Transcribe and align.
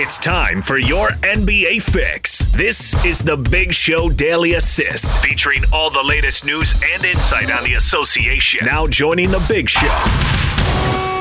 It's 0.00 0.16
time 0.16 0.62
for 0.62 0.78
your 0.78 1.08
NBA 1.08 1.82
fix. 1.82 2.52
This 2.52 3.04
is 3.04 3.18
the 3.18 3.36
Big 3.36 3.74
Show 3.74 4.08
Daily 4.08 4.54
Assist, 4.54 5.10
featuring 5.24 5.64
all 5.72 5.90
the 5.90 6.04
latest 6.04 6.44
news 6.44 6.72
and 6.94 7.04
insight 7.04 7.50
on 7.50 7.64
the 7.64 7.74
association. 7.74 8.64
Now 8.64 8.86
joining 8.86 9.32
the 9.32 9.44
Big 9.48 9.68
Show. 9.68 9.88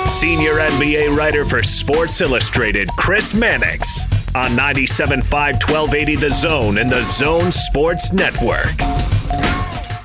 Senior 0.05 0.59
NBA 0.59 1.17
writer 1.17 1.43
for 1.43 1.63
Sports 1.63 2.21
Illustrated, 2.21 2.87
Chris 2.97 3.33
Mannix, 3.33 4.03
on 4.35 4.51
97.5 4.51 5.23
1280 5.23 6.15
The 6.15 6.31
Zone 6.31 6.77
and 6.77 6.91
the 6.91 7.03
Zone 7.03 7.51
Sports 7.51 8.13
Network. 8.13 9.16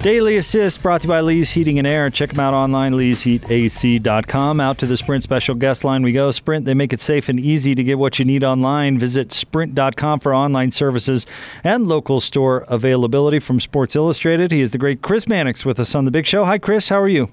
Daily 0.03 0.37
Assist 0.37 0.83
brought 0.83 1.03
to 1.03 1.07
you 1.07 1.11
by 1.11 1.21
Lee's 1.21 1.53
Heating 1.53 1.79
and 1.79 1.87
Air. 1.87 2.11
Check 2.11 2.31
them 2.31 2.41
out 2.41 2.55
online, 2.55 2.93
leesheatac.com. 2.93 4.61
Out 4.61 4.79
to 4.79 4.87
the 4.87 4.97
Sprint 4.97 5.23
special 5.23 5.55
guest 5.55 5.85
line 5.85 6.03
we 6.03 6.11
go. 6.11 6.33
Sprint, 6.33 6.65
they 6.65 6.75
make 6.75 6.93
it 6.93 7.01
safe 7.01 7.29
and 7.29 7.39
easy 7.39 7.77
to 7.77 7.85
get 7.85 8.01
what 8.01 8.19
you 8.19 8.25
need 8.25 8.43
online. 8.43 8.99
Visit 8.99 9.33
sprint.com 9.33 10.19
for 10.19 10.35
online 10.35 10.73
services 10.73 11.25
and 11.63 11.87
local 11.87 12.19
store 12.19 12.65
availability 12.67 13.39
from 13.39 13.61
Sports 13.61 13.95
Illustrated. 13.95 14.51
He 14.51 14.61
is 14.61 14.73
the 14.73 14.79
great 14.79 15.03
Chris 15.03 15.29
Mannix 15.29 15.65
with 15.65 15.79
us 15.79 15.95
on 15.95 16.05
The 16.05 16.11
Big 16.11 16.27
Show. 16.27 16.45
Hi, 16.47 16.59
Chris. 16.59 16.89
How 16.89 17.01
are 17.01 17.07
you? 17.07 17.29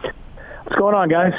What's 0.00 0.76
going 0.78 0.94
on, 0.94 1.10
guys? 1.10 1.34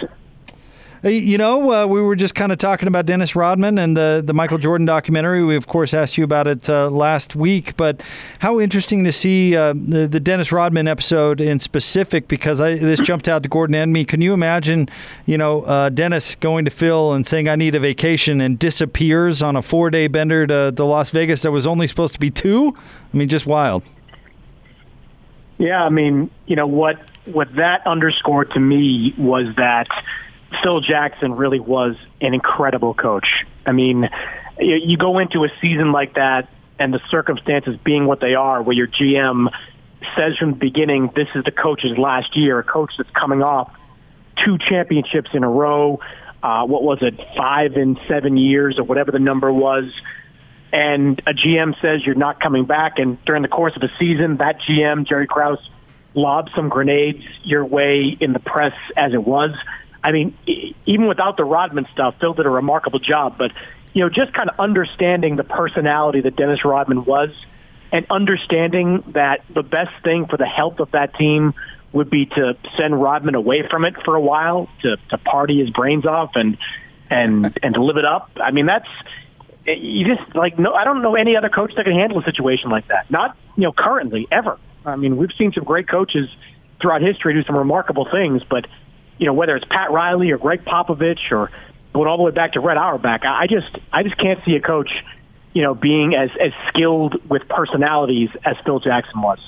You 1.02 1.38
know, 1.38 1.72
uh, 1.72 1.88
we 1.88 2.02
were 2.02 2.18
just 2.18 2.36
kind 2.36 2.52
of 2.52 2.58
talking 2.58 2.90
about 2.90 3.06
Dennis 3.06 3.34
Rodman 3.34 3.78
and 3.78 3.96
the, 3.96 4.22
the 4.26 4.34
Michael 4.34 4.58
Jordan 4.58 4.86
documentary. 4.86 5.46
We, 5.46 5.56
of 5.56 5.66
course, 5.66 5.94
asked 5.94 6.18
you 6.18 6.26
about 6.26 6.46
it 6.46 6.70
uh, 6.70 6.90
last 6.90 7.38
week, 7.38 7.78
but 7.78 8.04
how 8.40 8.60
interesting 8.60 9.06
to 9.06 9.14
see 9.14 9.56
uh, 9.56 9.72
the, 9.72 10.10
the 10.12 10.20
Dennis 10.20 10.52
Rodman 10.52 10.90
episode 10.90 11.40
in 11.40 11.60
specific 11.60 12.28
because 12.28 12.60
I, 12.60 12.76
this 12.76 13.00
jumped 13.00 13.30
out 13.30 13.44
to 13.44 13.50
Gordon 13.50 13.76
and 13.76 13.94
me. 13.94 14.04
Can 14.04 14.20
you 14.20 14.34
imagine, 14.34 14.90
you 15.26 15.38
know, 15.38 15.62
uh, 15.62 15.88
Dennis 15.88 16.36
going 16.36 16.66
to 16.66 16.72
Phil 16.72 17.14
and 17.14 17.26
saying, 17.26 17.48
I 17.48 17.56
need 17.56 17.76
a 17.76 17.80
vacation 17.80 18.42
and 18.42 18.60
disappears 18.60 19.42
on 19.42 19.56
a 19.56 19.62
four 19.62 19.90
day 19.90 20.10
bender 20.10 20.46
to, 20.48 20.74
to 20.76 20.84
Las 20.84 21.12
Vegas 21.12 21.44
that 21.44 21.52
was 21.52 21.66
only 21.66 21.88
supposed 21.88 22.14
to 22.16 22.20
be 22.20 22.30
two? 22.30 22.76
I 23.14 23.18
mean, 23.18 23.30
just 23.30 23.46
wild. 23.46 23.84
Yeah, 25.58 25.82
I 25.82 25.90
mean, 25.90 26.30
you 26.46 26.58
know, 26.58 26.68
what, 26.68 27.00
what 27.24 27.56
that 27.56 27.88
underscored 27.88 28.52
to 28.52 28.60
me 28.60 29.14
was 29.18 29.56
that 29.56 29.88
Phil 30.64 30.82
Jackson 30.82 31.34
really 31.34 31.60
was 31.60 31.96
an 32.22 32.34
incredible 32.34 32.94
coach. 32.94 33.46
I 33.66 33.72
mean, 33.72 34.10
you 34.60 34.98
go 34.98 35.20
into 35.20 35.44
a 35.44 35.50
season 35.62 35.92
like 35.92 36.16
that 36.16 36.50
and 36.80 36.94
the 36.94 37.02
circumstances 37.10 37.78
being 37.84 38.06
what 38.06 38.20
they 38.20 38.36
are, 38.36 38.62
where 38.62 38.76
your 38.76 38.88
GM 38.88 39.52
says 40.16 40.38
from 40.38 40.52
the 40.52 40.58
beginning, 40.58 41.12
this 41.16 41.28
is 41.36 41.44
the 41.44 41.52
coach's 41.52 41.98
last 41.98 42.36
year, 42.36 42.60
a 42.60 42.64
coach 42.64 42.94
that's 42.98 43.10
coming 43.12 43.44
off 43.44 43.72
two 44.44 44.58
championships 44.58 45.32
in 45.34 45.44
a 45.44 45.50
row, 45.50 46.00
uh, 46.42 46.66
what 46.66 46.84
was 46.84 47.00
it, 47.02 47.20
five 47.36 47.76
in 47.76 48.00
seven 48.08 48.38
years 48.38 48.80
or 48.80 48.84
whatever 48.84 49.12
the 49.12 49.20
number 49.20 49.52
was. 49.52 49.92
And 50.72 51.20
a 51.26 51.34
GM 51.34 51.80
says 51.82 52.06
you're 52.06 52.16
not 52.16 52.40
coming 52.40 52.66
back. 52.66 53.00
And 53.00 53.24
during 53.26 53.42
the 53.42 53.48
course 53.48 53.76
of 53.76 53.82
the 53.82 53.92
season, 54.00 54.38
that 54.38 54.62
GM, 54.62 55.06
Jerry 55.06 55.28
Krause, 55.28 55.60
lobbed 56.14 56.52
some 56.56 56.70
grenades 56.70 57.24
your 57.44 57.66
way 57.66 58.18
in 58.20 58.34
the 58.34 58.40
press 58.40 58.74
as 58.96 59.14
it 59.14 59.24
was. 59.24 59.52
I 60.04 60.12
mean, 60.12 60.38
even 60.86 61.08
without 61.08 61.38
the 61.38 61.44
Rodman 61.44 61.88
stuff, 61.92 62.16
Phil 62.20 62.34
did 62.34 62.46
a 62.46 62.50
remarkable 62.50 63.00
job. 63.00 63.38
But 63.38 63.52
you 63.94 64.04
know, 64.04 64.10
just 64.10 64.34
kind 64.34 64.50
of 64.50 64.60
understanding 64.60 65.36
the 65.36 65.44
personality 65.44 66.22
that 66.22 66.36
Dennis 66.36 66.64
Rodman 66.64 67.06
was, 67.06 67.32
and 67.92 68.06
understanding 68.10 69.04
that 69.14 69.42
the 69.54 69.64
best 69.64 69.92
thing 70.04 70.28
for 70.28 70.38
the 70.38 70.46
health 70.46 70.80
of 70.80 70.92
that 70.92 71.16
team 71.16 71.54
would 71.92 72.10
be 72.10 72.28
to 72.28 72.56
send 72.78 73.02
Rodman 73.02 73.36
away 73.36 73.68
from 73.68 73.84
it 73.84 73.96
for 74.06 74.16
a 74.16 74.22
while 74.22 74.70
to 74.84 74.98
to 75.10 75.18
party 75.18 75.60
his 75.60 75.70
brains 75.70 76.06
off 76.06 76.32
and 76.36 76.58
and 77.10 77.58
and 77.64 77.74
to 77.76 77.84
live 77.84 77.98
it 77.98 78.06
up. 78.06 78.32
I 78.42 78.52
mean, 78.52 78.68
that's 78.68 78.90
eh, 79.68 79.74
you 79.74 80.16
just 80.16 80.36
like 80.36 80.58
no. 80.60 80.74
I 80.74 80.84
don't 80.84 81.02
know 81.02 81.16
any 81.16 81.36
other 81.36 81.50
coach 81.50 81.74
that 81.76 81.86
can 81.86 81.94
handle 81.94 82.20
a 82.20 82.24
situation 82.24 82.70
like 82.70 82.88
that. 82.88 83.10
Not 83.10 83.36
you 83.56 83.64
know 83.64 83.72
currently 83.72 84.28
ever. 84.32 84.58
I 84.86 84.96
mean, 84.96 85.18
we've 85.18 85.34
seen 85.38 85.52
some 85.52 85.64
great 85.64 85.90
coaches 85.90 86.30
throughout 86.80 87.02
history 87.02 87.34
do 87.34 87.44
some 87.44 87.58
remarkable 87.58 88.08
things, 88.10 88.44
but 88.50 88.66
you 89.20 89.26
know, 89.26 89.34
whether 89.34 89.56
it's 89.56 89.66
Pat 89.70 89.92
Riley 89.92 90.32
or 90.32 90.38
Gregg 90.38 90.66
Popovich 90.66 91.32
or 91.32 91.52
going 91.94 92.08
all 92.08 92.18
the 92.18 92.24
way 92.24 92.32
back 92.32 92.54
to 92.54 92.60
Red 92.60 92.78
Auerbach, 92.78 93.26
I 93.26 93.46
just 93.48 93.78
I 93.92 94.04
just 94.04 94.18
can't 94.18 94.44
see 94.46 94.56
a 94.56 94.62
coach, 94.62 94.92
you 95.54 95.62
know, 95.62 95.76
being 95.76 96.16
as 96.16 96.32
as 96.40 96.54
skilled 96.70 97.30
with 97.30 97.48
personalities 97.48 98.30
as 98.44 98.56
Phil 98.66 98.80
Jackson 98.80 99.22
was. 99.22 99.40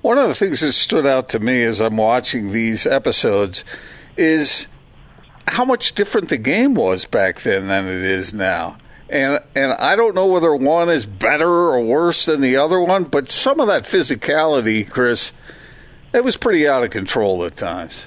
One 0.00 0.16
of 0.16 0.28
the 0.28 0.34
things 0.34 0.60
that 0.60 0.72
stood 0.72 1.06
out 1.06 1.28
to 1.30 1.38
me 1.38 1.62
as 1.62 1.80
I'm 1.80 1.98
watching 1.98 2.52
these 2.52 2.86
episodes 2.86 3.64
is 4.16 4.66
how 5.46 5.66
much 5.66 5.94
different 5.94 6.30
the 6.30 6.38
game 6.38 6.74
was 6.74 7.04
back 7.04 7.40
then 7.40 7.68
than 7.68 7.86
it 7.86 8.02
is 8.02 8.32
now. 8.32 8.78
And 9.10 9.40
and 9.54 9.72
I 9.72 9.96
don't 9.96 10.14
know 10.14 10.26
whether 10.26 10.54
one 10.54 10.88
is 10.88 11.04
better 11.04 11.48
or 11.48 11.82
worse 11.82 12.24
than 12.24 12.40
the 12.40 12.56
other 12.56 12.80
one, 12.80 13.04
but 13.04 13.28
some 13.28 13.60
of 13.60 13.66
that 13.66 13.82
physicality, 13.82 14.88
Chris, 14.88 15.32
it 16.14 16.24
was 16.24 16.36
pretty 16.38 16.66
out 16.66 16.84
of 16.84 16.90
control 16.90 17.44
at 17.44 17.56
times. 17.56 18.06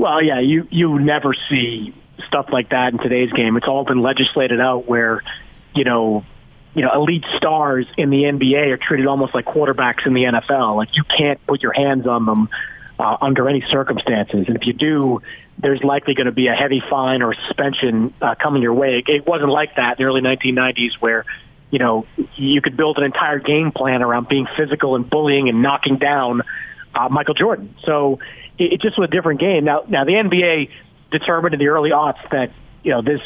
Well, 0.00 0.22
yeah, 0.22 0.40
you 0.40 0.66
you 0.70 0.98
never 0.98 1.34
see 1.50 1.92
stuff 2.26 2.46
like 2.50 2.70
that 2.70 2.94
in 2.94 2.98
today's 3.00 3.30
game. 3.32 3.58
It's 3.58 3.68
all 3.68 3.84
been 3.84 4.00
legislated 4.00 4.58
out 4.58 4.88
where, 4.88 5.22
you 5.74 5.84
know, 5.84 6.24
you 6.72 6.82
know, 6.82 6.90
elite 6.94 7.26
stars 7.36 7.86
in 7.98 8.08
the 8.08 8.22
NBA 8.22 8.68
are 8.68 8.78
treated 8.78 9.06
almost 9.06 9.34
like 9.34 9.44
quarterbacks 9.44 10.06
in 10.06 10.14
the 10.14 10.24
NFL. 10.24 10.76
Like 10.76 10.96
you 10.96 11.04
can't 11.04 11.46
put 11.46 11.62
your 11.62 11.74
hands 11.74 12.06
on 12.06 12.24
them 12.24 12.48
uh, 12.98 13.18
under 13.20 13.46
any 13.46 13.60
circumstances, 13.60 14.46
and 14.48 14.56
if 14.56 14.66
you 14.66 14.72
do, 14.72 15.20
there's 15.58 15.82
likely 15.84 16.14
going 16.14 16.24
to 16.28 16.32
be 16.32 16.46
a 16.46 16.54
heavy 16.54 16.82
fine 16.88 17.20
or 17.20 17.34
suspension 17.34 18.14
uh, 18.22 18.36
coming 18.36 18.62
your 18.62 18.72
way. 18.72 19.04
It 19.06 19.26
wasn't 19.26 19.50
like 19.50 19.76
that 19.76 20.00
in 20.00 20.02
the 20.02 20.08
early 20.08 20.22
1990s 20.22 20.94
where 20.98 21.26
you 21.70 21.78
know, 21.78 22.06
you 22.36 22.62
could 22.62 22.76
build 22.76 22.96
an 22.96 23.04
entire 23.04 23.38
game 23.38 23.70
plan 23.70 24.02
around 24.02 24.28
being 24.28 24.48
physical 24.56 24.96
and 24.96 25.08
bullying 25.08 25.50
and 25.50 25.62
knocking 25.62 25.98
down 25.98 26.42
uh, 26.94 27.08
Michael 27.10 27.34
Jordan. 27.34 27.74
So 27.84 28.18
it, 28.60 28.74
it 28.74 28.80
just 28.80 28.98
was 28.98 29.08
a 29.08 29.10
different 29.10 29.40
game. 29.40 29.64
Now, 29.64 29.84
now 29.88 30.04
the 30.04 30.12
NBA 30.12 30.70
determined 31.10 31.54
in 31.54 31.58
the 31.58 31.68
early 31.68 31.90
aughts 31.90 32.30
that 32.30 32.52
you 32.84 32.92
know 32.92 33.02
this, 33.02 33.20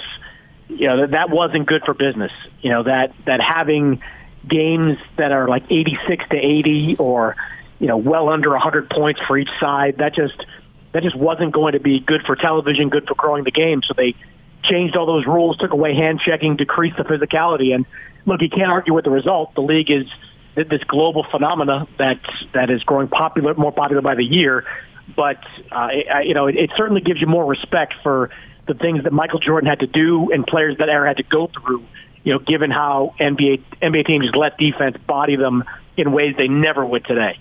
you 0.69 0.87
know 0.87 1.01
that, 1.03 1.11
that 1.11 1.31
wasn't 1.31 1.67
good 1.67 1.83
for 1.85 1.93
business. 1.93 2.33
You 2.63 2.71
know 2.71 2.85
that 2.85 3.13
that 3.27 3.41
having 3.41 4.01
games 4.49 4.99
that 5.17 5.33
are 5.33 5.49
like 5.49 5.65
86 5.71 6.25
to 6.31 6.37
80 6.37 6.97
or 6.99 7.37
you 7.79 7.87
know 7.87 7.97
well 7.97 8.29
under 8.29 8.51
100 8.51 8.89
points 8.89 9.21
for 9.27 9.39
each 9.39 9.49
side 9.59 9.97
that 9.99 10.15
just 10.15 10.47
that 10.93 11.03
just 11.03 11.17
wasn't 11.17 11.53
going 11.53 11.73
to 11.73 11.81
be 11.81 11.99
good 11.99 12.23
for 12.25 12.37
television, 12.37 12.89
good 12.89 13.07
for 13.07 13.17
growing 13.17 13.43
the 13.43 13.51
game. 13.51 13.83
So 13.83 13.95
they 13.95 14.15
changed 14.63 14.97
all 14.97 15.07
those 15.07 15.27
rules, 15.27 15.57
took 15.57 15.73
away 15.73 15.95
hand 15.95 16.21
checking, 16.21 16.57
decreased 16.57 16.97
the 16.97 17.03
physicality, 17.03 17.75
and 17.75 17.85
look, 18.27 18.41
you 18.41 18.49
can't 18.49 18.71
argue 18.71 18.95
with 18.95 19.05
the 19.05 19.11
result. 19.11 19.55
The 19.57 19.61
league 19.61 19.91
is 19.91 20.07
this 20.55 20.85
global 20.85 21.25
phenomena 21.25 21.89
that 21.99 22.21
that 22.53 22.71
is 22.71 22.83
growing 22.85 23.09
popular, 23.09 23.55
more 23.55 23.73
popular 23.73 24.03
by 24.03 24.15
the 24.15 24.25
year. 24.25 24.65
But 25.15 25.39
uh, 25.71 25.89
it, 25.93 26.27
you 26.27 26.35
know, 26.35 26.47
it, 26.47 26.57
it 26.57 26.71
certainly 26.77 27.01
gives 27.01 27.21
you 27.21 27.27
more 27.27 27.45
respect 27.45 27.95
for 28.03 28.31
the 28.67 28.75
things 28.75 29.05
that 29.05 29.13
Michael 29.13 29.39
Jordan 29.39 29.69
had 29.69 29.81
to 29.81 29.87
do 29.87 30.31
and 30.33 30.47
players 30.47 30.79
that 30.79 30.89
era 30.89 31.09
had 31.09 31.19
to 31.19 31.23
go 31.23 31.49
through. 31.49 31.85
You 32.23 32.33
know, 32.33 32.39
given 32.39 32.71
how 32.71 33.15
NBA 33.21 33.63
NBA 33.83 34.07
teams 34.07 34.31
let 34.35 34.57
defense 34.57 34.97
body 35.07 35.37
them 35.37 35.65
in 35.97 36.13
ways 36.13 36.35
they 36.39 36.49
never 36.49 36.85
would 36.85 37.05
today. 37.05 37.39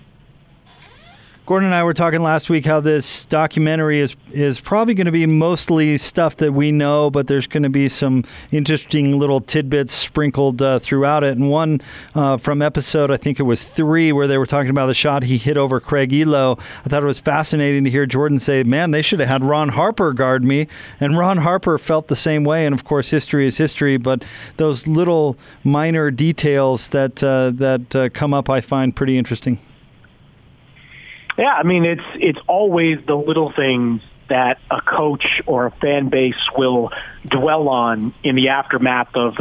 Gordon 1.46 1.66
and 1.66 1.76
I 1.76 1.84
were 1.84 1.94
talking 1.94 2.22
last 2.22 2.50
week 2.50 2.66
how 2.66 2.80
this 2.80 3.26
documentary 3.26 4.00
is 4.00 4.16
is 4.32 4.62
probably 4.62 4.94
going 4.94 5.08
to 5.08 5.12
be 5.12 5.26
mostly 5.26 5.98
stuff 5.98 6.38
that 6.38 6.54
we 6.54 6.72
know, 6.72 7.12
but 7.12 7.28
there's 7.28 7.48
going 7.48 7.64
to 7.64 7.70
be 7.70 7.90
some 7.90 8.24
interesting 8.54 9.20
little 9.20 9.42
tidbits 9.42 9.92
sprinkled 9.92 10.62
uh, 10.62 10.80
throughout 10.80 11.26
it. 11.26 11.38
And 11.38 11.50
one 11.50 11.82
uh, 12.16 12.38
from 12.38 12.62
episode, 12.62 13.12
I 13.12 13.18
think 13.18 13.42
it 13.42 13.44
was 13.44 13.66
three, 13.66 14.14
where 14.14 14.26
they 14.26 14.38
were 14.38 14.46
talking 14.46 14.70
about 14.70 14.86
the 14.86 14.94
shot 14.94 15.24
he 15.24 15.38
hit 15.38 15.58
over 15.58 15.82
Craig 15.82 16.12
Ehlo. 16.12 16.58
I 16.86 16.90
thought 16.90 17.04
it 17.04 17.08
was 17.08 17.20
fascinating 17.20 17.84
to 17.84 17.90
hear 17.90 18.06
Jordan 18.06 18.40
say, 18.40 18.64
"Man, 18.64 18.92
they 18.92 19.02
should 19.02 19.20
have 19.20 19.28
had 19.28 19.44
Ron 19.44 19.70
Harper 19.70 20.14
guard 20.14 20.46
me," 20.46 20.70
and 21.02 21.18
Ron 21.18 21.40
Harper 21.40 21.78
felt 21.78 22.08
the 22.08 22.16
same 22.16 22.46
way. 22.46 22.66
And 22.66 22.74
of 22.74 22.86
course, 22.86 23.10
history 23.10 23.46
is 23.48 23.58
history, 23.58 23.98
but 23.98 24.24
those 24.56 24.88
little 24.88 25.38
minor 25.66 26.10
details 26.10 26.88
that 26.90 27.22
uh, 27.22 27.52
that 27.56 27.94
uh, 27.94 28.08
come 28.14 28.34
up, 28.34 28.50
I 28.50 28.62
find 28.62 28.96
pretty 28.96 29.18
interesting. 29.18 29.60
Yeah, 31.38 31.54
I 31.54 31.64
mean 31.64 31.86
it's 31.86 32.04
it's 32.16 32.40
always 32.48 33.00
the 33.06 33.16
little 33.16 33.52
things 33.52 34.02
that 34.30 34.60
a 34.70 34.82
coach 34.82 35.42
or 35.46 35.68
a 35.68 35.72
fan 35.72 36.10
base 36.10 36.40
will 36.56 36.92
dwell 37.26 37.70
on 37.70 38.14
in 38.24 38.36
the 38.36 38.50
aftermath 38.50 39.16
of 39.16 39.36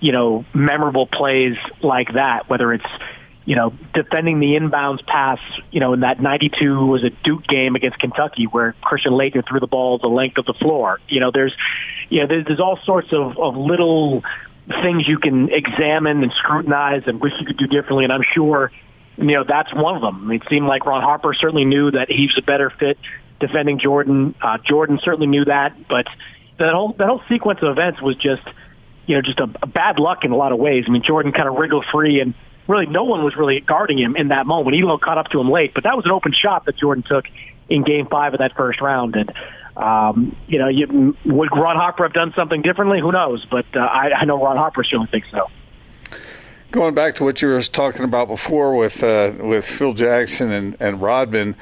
you 0.00 0.12
know 0.12 0.44
memorable 0.54 1.06
plays 1.06 1.56
like 1.82 2.14
that. 2.14 2.48
Whether 2.48 2.72
it's 2.72 2.86
you 3.44 3.56
know 3.56 3.74
defending 3.92 4.38
the 4.38 4.54
inbounds 4.54 5.04
pass, 5.04 5.40
you 5.70 5.80
know 5.80 5.92
in 5.94 6.00
that 6.00 6.20
'92 6.20 6.86
was 6.86 7.02
a 7.02 7.10
Duke 7.10 7.46
game 7.46 7.74
against 7.74 7.98
Kentucky 7.98 8.44
where 8.44 8.74
Christian 8.80 9.12
Laettner 9.12 9.46
threw 9.46 9.60
the 9.60 9.66
ball 9.66 9.98
the 9.98 10.08
length 10.08 10.38
of 10.38 10.46
the 10.46 10.54
floor. 10.54 11.00
You 11.08 11.20
know 11.20 11.30
there's 11.32 11.54
you 12.08 12.20
know 12.20 12.26
there's, 12.28 12.46
there's 12.46 12.60
all 12.60 12.78
sorts 12.84 13.12
of, 13.12 13.36
of 13.38 13.56
little 13.56 14.22
things 14.68 15.08
you 15.08 15.18
can 15.18 15.50
examine 15.50 16.22
and 16.22 16.32
scrutinize 16.34 17.02
and 17.06 17.20
wish 17.20 17.32
you 17.40 17.46
could 17.46 17.56
do 17.56 17.66
differently. 17.66 18.04
And 18.04 18.12
I'm 18.12 18.22
sure 18.32 18.70
you 19.16 19.24
know, 19.24 19.44
that's 19.46 19.72
one 19.74 19.96
of 19.96 20.02
them. 20.02 20.30
It 20.30 20.42
seemed 20.48 20.66
like 20.66 20.86
Ron 20.86 21.02
Harper 21.02 21.34
certainly 21.34 21.64
knew 21.64 21.90
that 21.90 22.10
he's 22.10 22.32
a 22.36 22.42
better 22.42 22.70
fit 22.70 22.98
defending 23.40 23.78
Jordan. 23.78 24.34
Uh, 24.40 24.58
Jordan 24.58 24.98
certainly 25.02 25.26
knew 25.26 25.44
that, 25.44 25.88
but 25.88 26.06
that 26.58 26.72
whole 26.72 26.94
that 26.98 27.08
whole 27.08 27.22
sequence 27.28 27.60
of 27.62 27.68
events 27.68 28.00
was 28.00 28.16
just 28.16 28.42
you 29.06 29.16
know 29.16 29.22
just 29.22 29.40
a, 29.40 29.50
a 29.62 29.66
bad 29.66 29.98
luck 29.98 30.24
in 30.24 30.32
a 30.32 30.36
lot 30.36 30.52
of 30.52 30.58
ways. 30.58 30.84
I 30.86 30.90
mean, 30.90 31.02
Jordan 31.02 31.32
kind 31.32 31.48
of 31.48 31.56
wriggled 31.56 31.84
free, 31.92 32.20
and 32.20 32.34
really 32.68 32.86
no 32.86 33.04
one 33.04 33.24
was 33.24 33.36
really 33.36 33.60
guarding 33.60 33.98
him 33.98 34.16
in 34.16 34.28
that 34.28 34.46
moment. 34.46 34.76
Ehlo 34.76 34.98
caught 34.98 35.18
up 35.18 35.28
to 35.30 35.40
him 35.40 35.50
late, 35.50 35.74
but 35.74 35.84
that 35.84 35.96
was 35.96 36.06
an 36.06 36.12
open 36.12 36.32
shot 36.32 36.64
that 36.66 36.76
Jordan 36.76 37.04
took 37.06 37.26
in 37.68 37.82
Game 37.82 38.06
Five 38.06 38.34
of 38.34 38.38
that 38.38 38.56
first 38.56 38.80
round, 38.80 39.16
and. 39.16 39.32
Um, 39.74 40.36
you 40.48 40.58
know, 40.58 40.68
you, 40.68 41.16
would 41.24 41.48
Ron 41.50 41.76
Harper 41.76 42.02
have 42.02 42.12
done 42.12 42.34
something 42.36 42.60
differently? 42.60 43.00
Who 43.00 43.10
knows? 43.10 43.46
But 43.50 43.64
uh, 43.74 43.78
I, 43.78 44.12
I 44.12 44.24
know 44.26 44.38
Ron 44.38 44.58
Harper 44.58 44.84
certainly 44.84 45.06
thinks 45.06 45.30
so. 45.30 45.48
Going 46.72 46.94
back 46.94 47.16
to 47.16 47.24
what 47.24 47.42
you 47.42 47.48
were 47.48 47.60
talking 47.60 48.02
about 48.02 48.28
before 48.28 48.74
with 48.74 49.04
uh, 49.04 49.34
with 49.38 49.62
Phil 49.62 49.92
Jackson 49.92 50.50
and, 50.50 50.74
and 50.80 51.02
Rodman, 51.02 51.54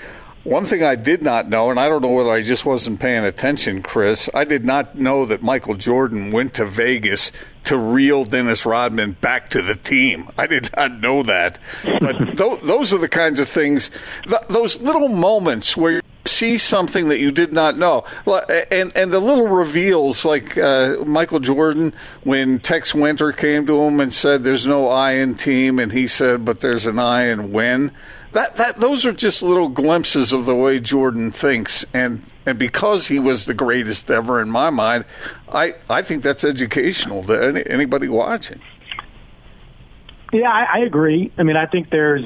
one 0.45 0.65
thing 0.65 0.85
I 0.85 0.95
did 0.95 1.21
not 1.21 1.49
know, 1.49 1.69
and 1.69 1.81
I 1.81 1.89
don't 1.89 2.01
know 2.01 2.13
whether 2.13 2.31
I 2.31 2.45
just 2.45 2.65
wasn't 2.65 3.01
paying 3.01 3.25
attention, 3.25 3.83
Chris, 3.83 4.31
I 4.33 4.45
did 4.45 4.65
not 4.65 4.97
know 4.97 5.27
that 5.27 5.43
Michael 5.43 5.75
Jordan 5.75 6.31
went 6.31 6.55
to 6.55 6.65
Vegas 6.65 7.33
to 7.65 7.77
reel 7.77 8.25
Dennis 8.25 8.65
Rodman 8.65 9.17
back 9.21 9.51
to 9.51 9.63
the 9.63 9.75
team. 9.75 10.29
I 10.39 10.47
did 10.47 10.71
not 10.77 11.01
know 11.01 11.25
that. 11.25 11.59
But 11.83 12.13
th- 12.37 12.61
those 12.61 12.95
are 12.95 12.99
the 12.99 13.09
kinds 13.09 13.41
of 13.41 13.49
things, 13.49 13.91
th- 14.29 14.43
those 14.49 14.81
little 14.81 15.09
moments 15.09 15.77
where 15.77 16.01
see 16.31 16.57
something 16.59 17.09
that 17.09 17.19
you 17.19 17.31
did 17.31 17.53
not 17.53 17.77
know. 17.77 18.05
And, 18.71 18.97
and 18.97 19.13
the 19.13 19.21
little 19.21 19.49
reveals, 19.49 20.25
like 20.25 20.57
uh, 20.57 20.97
Michael 21.05 21.41
Jordan, 21.41 21.93
when 22.25 22.59
Tex 22.61 22.95
Winter 22.95 23.33
came 23.33 23.67
to 23.67 23.83
him 23.83 24.01
and 24.01 24.13
said, 24.13 24.45
There's 24.45 24.67
no 24.67 24.89
I 24.89 25.13
in 25.13 25.35
team, 25.35 25.79
and 25.79 25.93
he 25.93 26.07
said, 26.07 26.45
But 26.45 26.61
there's 26.61 26.87
an 26.87 26.99
I 26.99 27.29
in 27.29 27.53
when 27.53 27.93
that 28.33 28.57
that 28.57 28.77
those 28.77 29.05
are 29.05 29.13
just 29.13 29.43
little 29.43 29.69
glimpses 29.69 30.33
of 30.33 30.47
the 30.47 30.55
way 30.55 30.79
Jordan 30.79 31.31
thinks, 31.33 31.85
and 31.93 32.23
and 32.47 32.59
because 32.59 33.09
he 33.09 33.19
was 33.19 33.47
the 33.47 33.55
greatest 33.55 34.11
ever 34.11 34.41
in 34.41 34.51
my 34.51 34.71
mind, 34.71 35.05
I 35.49 35.75
I 35.89 36.03
think 36.03 36.23
that's 36.23 36.45
educational 36.45 37.25
to 37.25 37.43
any, 37.43 37.67
anybody 37.67 38.09
watching. 38.09 38.61
Yeah, 40.33 40.51
I, 40.51 40.63
I 40.75 40.79
agree. 40.81 41.33
I 41.39 41.43
mean, 41.43 41.57
I 41.57 41.67
think 41.67 41.91
there's 41.91 42.25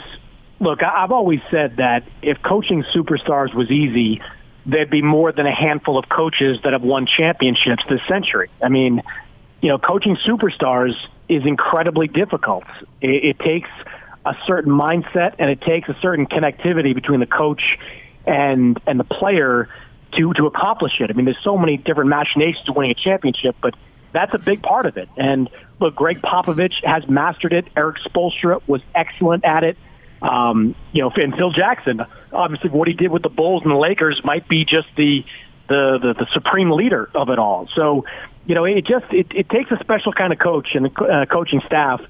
look. 0.64 0.82
I've 0.82 1.12
always 1.12 1.40
said 1.50 1.76
that 1.76 2.04
if 2.22 2.42
coaching 2.42 2.82
superstars 2.94 3.54
was 3.54 3.70
easy, 3.70 4.20
there'd 4.66 4.90
be 4.90 5.02
more 5.02 5.30
than 5.32 5.46
a 5.46 5.54
handful 5.54 5.98
of 5.98 6.08
coaches 6.08 6.58
that 6.64 6.72
have 6.72 6.82
won 6.82 7.06
championships 7.06 7.84
this 7.88 8.00
century. 8.08 8.50
I 8.62 8.68
mean, 8.68 9.02
you 9.60 9.68
know, 9.68 9.78
coaching 9.78 10.16
superstars 10.16 10.94
is 11.28 11.44
incredibly 11.46 12.08
difficult. 12.08 12.64
It, 13.00 13.24
it 13.24 13.38
takes 13.38 13.68
a 14.24 14.34
certain 14.46 14.72
mindset 14.72 15.34
and 15.38 15.50
it 15.50 15.60
takes 15.60 15.88
a 15.88 15.96
certain 16.00 16.26
connectivity 16.26 16.94
between 16.94 17.20
the 17.20 17.26
coach 17.26 17.78
and 18.26 18.80
and 18.86 18.98
the 18.98 19.04
player 19.04 19.68
to 20.12 20.32
to 20.34 20.46
accomplish 20.46 21.00
it. 21.00 21.10
I 21.10 21.12
mean, 21.12 21.26
there's 21.26 21.42
so 21.42 21.58
many 21.58 21.76
different 21.76 22.10
machinations 22.10 22.64
to 22.66 22.72
winning 22.72 22.92
a 22.92 22.94
championship, 22.94 23.56
but 23.60 23.74
that's 24.12 24.32
a 24.32 24.38
big 24.38 24.62
part 24.62 24.86
of 24.86 24.96
it. 24.96 25.08
And 25.16 25.50
look, 25.80 25.94
Gregg 25.94 26.22
Popovich 26.22 26.82
has 26.84 27.06
mastered 27.08 27.52
it. 27.52 27.66
Erik 27.76 27.98
Spoelstra 27.98 28.62
was 28.66 28.80
excellent 28.94 29.44
at 29.44 29.64
it. 29.64 29.76
Um, 30.24 30.74
you 30.92 31.02
know, 31.02 31.10
and 31.10 31.34
Phil 31.36 31.50
Jackson, 31.50 32.00
obviously, 32.32 32.70
what 32.70 32.88
he 32.88 32.94
did 32.94 33.10
with 33.10 33.22
the 33.22 33.28
Bulls 33.28 33.62
and 33.62 33.70
the 33.70 33.76
Lakers 33.76 34.20
might 34.24 34.48
be 34.48 34.64
just 34.64 34.88
the 34.96 35.24
the 35.68 35.98
the, 36.00 36.14
the 36.14 36.26
supreme 36.32 36.70
leader 36.70 37.10
of 37.14 37.28
it 37.28 37.38
all. 37.38 37.68
So, 37.74 38.06
you 38.46 38.54
know, 38.54 38.64
it 38.64 38.86
just 38.86 39.04
it, 39.12 39.26
it 39.34 39.50
takes 39.50 39.70
a 39.70 39.78
special 39.80 40.12
kind 40.12 40.32
of 40.32 40.38
coach 40.38 40.74
and 40.74 40.90
uh, 40.98 41.26
coaching 41.26 41.60
staff 41.66 42.00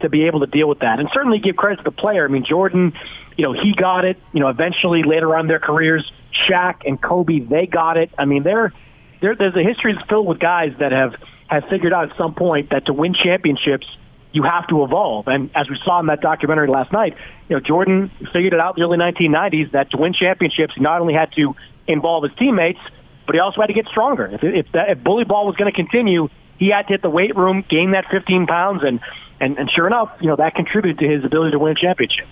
to 0.00 0.08
be 0.08 0.24
able 0.24 0.40
to 0.40 0.46
deal 0.46 0.68
with 0.68 0.80
that. 0.80 0.98
And 0.98 1.08
certainly 1.12 1.38
give 1.38 1.56
credit 1.56 1.76
to 1.76 1.84
the 1.84 1.90
player. 1.92 2.24
I 2.24 2.28
mean, 2.28 2.44
Jordan, 2.44 2.92
you 3.36 3.44
know, 3.44 3.52
he 3.52 3.72
got 3.74 4.04
it. 4.04 4.18
You 4.32 4.40
know, 4.40 4.48
eventually 4.48 5.02
later 5.02 5.34
on 5.36 5.42
in 5.42 5.46
their 5.46 5.60
careers, 5.60 6.10
Shaq 6.48 6.86
and 6.86 7.00
Kobe, 7.00 7.40
they 7.40 7.66
got 7.66 7.98
it. 7.98 8.10
I 8.18 8.24
mean, 8.24 8.42
they're, 8.42 8.72
they're, 9.20 9.36
there's 9.36 9.54
a 9.54 9.62
history 9.62 9.96
filled 10.08 10.26
with 10.26 10.38
guys 10.38 10.72
that 10.78 10.92
have, 10.92 11.14
have 11.48 11.64
figured 11.68 11.92
out 11.92 12.10
at 12.10 12.16
some 12.16 12.34
point 12.34 12.70
that 12.70 12.86
to 12.86 12.92
win 12.92 13.14
championships, 13.14 13.86
you 14.32 14.42
have 14.42 14.66
to 14.68 14.84
evolve. 14.84 15.28
And 15.28 15.50
as 15.54 15.68
we 15.68 15.78
saw 15.84 16.00
in 16.00 16.06
that 16.06 16.20
documentary 16.20 16.68
last 16.68 16.92
night, 16.92 17.16
you 17.48 17.56
know, 17.56 17.60
Jordan 17.60 18.10
figured 18.32 18.52
it 18.52 18.60
out 18.60 18.76
in 18.76 18.80
the 18.80 18.86
early 18.86 18.98
1990s 18.98 19.72
that 19.72 19.90
to 19.90 19.96
win 19.96 20.12
championships, 20.12 20.74
he 20.74 20.80
not 20.80 21.00
only 21.00 21.14
had 21.14 21.32
to 21.32 21.56
involve 21.86 22.24
his 22.24 22.32
teammates, 22.38 22.78
but 23.26 23.34
he 23.34 23.40
also 23.40 23.60
had 23.60 23.68
to 23.68 23.72
get 23.72 23.86
stronger. 23.86 24.26
If, 24.26 24.42
if, 24.42 24.72
that, 24.72 24.90
if 24.90 25.02
bully 25.02 25.24
ball 25.24 25.46
was 25.46 25.56
going 25.56 25.70
to 25.70 25.76
continue, 25.76 26.28
he 26.58 26.68
had 26.68 26.86
to 26.88 26.94
hit 26.94 27.02
the 27.02 27.10
weight 27.10 27.36
room, 27.36 27.64
gain 27.68 27.92
that 27.92 28.06
15 28.10 28.46
pounds, 28.46 28.82
and 28.84 29.00
and, 29.40 29.58
and 29.58 29.70
sure 29.70 29.86
enough, 29.86 30.10
you 30.20 30.28
know, 30.28 30.36
that 30.36 30.54
contributed 30.54 30.98
to 30.98 31.08
his 31.08 31.24
ability 31.24 31.52
to 31.52 31.58
win 31.58 31.72
a 31.72 31.74
championship. 31.74 32.26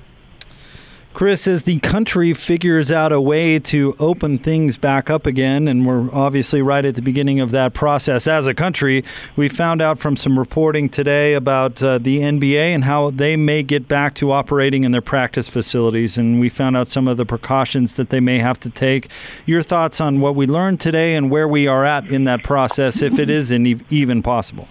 Chris, 1.15 1.49
as 1.49 1.65
the 1.65 1.81
country 1.81 2.33
figures 2.33 2.93
out 2.93 3.13
a 3.13 3.21
way 3.21 3.59
to 3.59 3.97
open 3.99 4.39
things 4.39 4.77
back 4.77 5.11
up 5.11 5.27
again, 5.27 5.67
and 5.67 5.85
we're 5.85 6.09
obviously 6.13 6.63
right 6.63 6.85
at 6.85 6.95
the 6.95 7.03
beginning 7.03 7.41
of 7.41 7.51
that 7.51 7.75
process 7.75 8.29
as 8.29 8.47
a 8.47 8.55
country, 8.55 9.03
we 9.35 9.49
found 9.49 9.83
out 9.83 9.99
from 9.99 10.17
some 10.17 10.39
reporting 10.39 10.89
today 10.89 11.35
about 11.35 11.83
uh, 11.83 11.99
the 11.99 12.19
NBA 12.19 12.73
and 12.73 12.85
how 12.85 13.11
they 13.11 13.37
may 13.37 13.65
get 13.65 13.89
back 13.89 14.15
to 14.15 14.31
operating 14.31 14.85
in 14.85 14.93
their 14.93 15.03
practice 15.03 15.49
facilities. 15.49 16.17
And 16.17 16.39
we 16.39 16.49
found 16.49 16.77
out 16.77 16.87
some 16.87 17.09
of 17.09 17.17
the 17.17 17.27
precautions 17.27 17.95
that 17.95 18.11
they 18.11 18.21
may 18.21 18.39
have 18.39 18.61
to 18.61 18.71
take. 18.71 19.11
Your 19.45 19.63
thoughts 19.63 20.01
on 20.01 20.21
what 20.21 20.37
we 20.37 20.47
learned 20.47 20.79
today 20.79 21.17
and 21.17 21.31
where 21.31 21.49
we 21.49 21.67
are 21.67 21.85
at 21.85 22.07
in 22.07 22.25
that 22.25 22.45
process, 22.45 23.03
if 23.03 23.19
it 23.19 23.29
is 23.29 23.51
even 23.51 24.23
possible? 24.23 24.69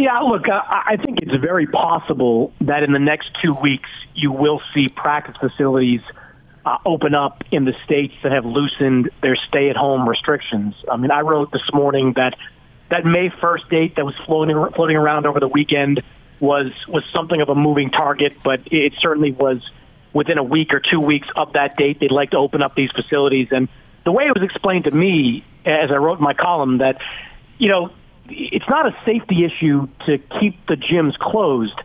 Yeah, 0.00 0.20
look, 0.20 0.48
uh, 0.48 0.62
I 0.66 0.96
think 0.96 1.18
it's 1.20 1.36
very 1.36 1.66
possible 1.66 2.54
that 2.62 2.82
in 2.82 2.92
the 2.92 2.98
next 2.98 3.36
two 3.42 3.52
weeks 3.52 3.90
you 4.14 4.32
will 4.32 4.62
see 4.72 4.88
practice 4.88 5.36
facilities 5.36 6.00
uh, 6.64 6.78
open 6.86 7.14
up 7.14 7.44
in 7.50 7.66
the 7.66 7.74
states 7.84 8.14
that 8.22 8.32
have 8.32 8.46
loosened 8.46 9.10
their 9.20 9.36
stay-at-home 9.36 10.08
restrictions. 10.08 10.74
I 10.90 10.96
mean, 10.96 11.10
I 11.10 11.20
wrote 11.20 11.52
this 11.52 11.70
morning 11.74 12.14
that 12.14 12.34
that 12.88 13.04
May 13.04 13.28
1st 13.28 13.68
date 13.68 13.96
that 13.96 14.06
was 14.06 14.14
floating 14.24 14.56
floating 14.74 14.96
around 14.96 15.26
over 15.26 15.38
the 15.38 15.48
weekend 15.48 16.02
was 16.40 16.72
was 16.88 17.04
something 17.12 17.42
of 17.42 17.50
a 17.50 17.54
moving 17.54 17.90
target, 17.90 18.38
but 18.42 18.62
it 18.72 18.94
certainly 19.00 19.32
was 19.32 19.70
within 20.14 20.38
a 20.38 20.42
week 20.42 20.72
or 20.72 20.80
two 20.80 21.00
weeks 21.00 21.28
of 21.36 21.52
that 21.52 21.76
date. 21.76 22.00
They'd 22.00 22.10
like 22.10 22.30
to 22.30 22.38
open 22.38 22.62
up 22.62 22.74
these 22.74 22.90
facilities, 22.92 23.48
and 23.50 23.68
the 24.04 24.12
way 24.12 24.24
it 24.24 24.34
was 24.34 24.42
explained 24.42 24.84
to 24.84 24.92
me, 24.92 25.44
as 25.66 25.90
I 25.90 25.96
wrote 25.96 26.20
in 26.20 26.24
my 26.24 26.32
column, 26.32 26.78
that 26.78 27.02
you 27.58 27.68
know 27.68 27.90
it's 28.30 28.68
not 28.68 28.86
a 28.86 28.96
safety 29.04 29.44
issue 29.44 29.88
to 30.06 30.18
keep 30.18 30.66
the 30.66 30.76
gyms 30.76 31.18
closed. 31.18 31.78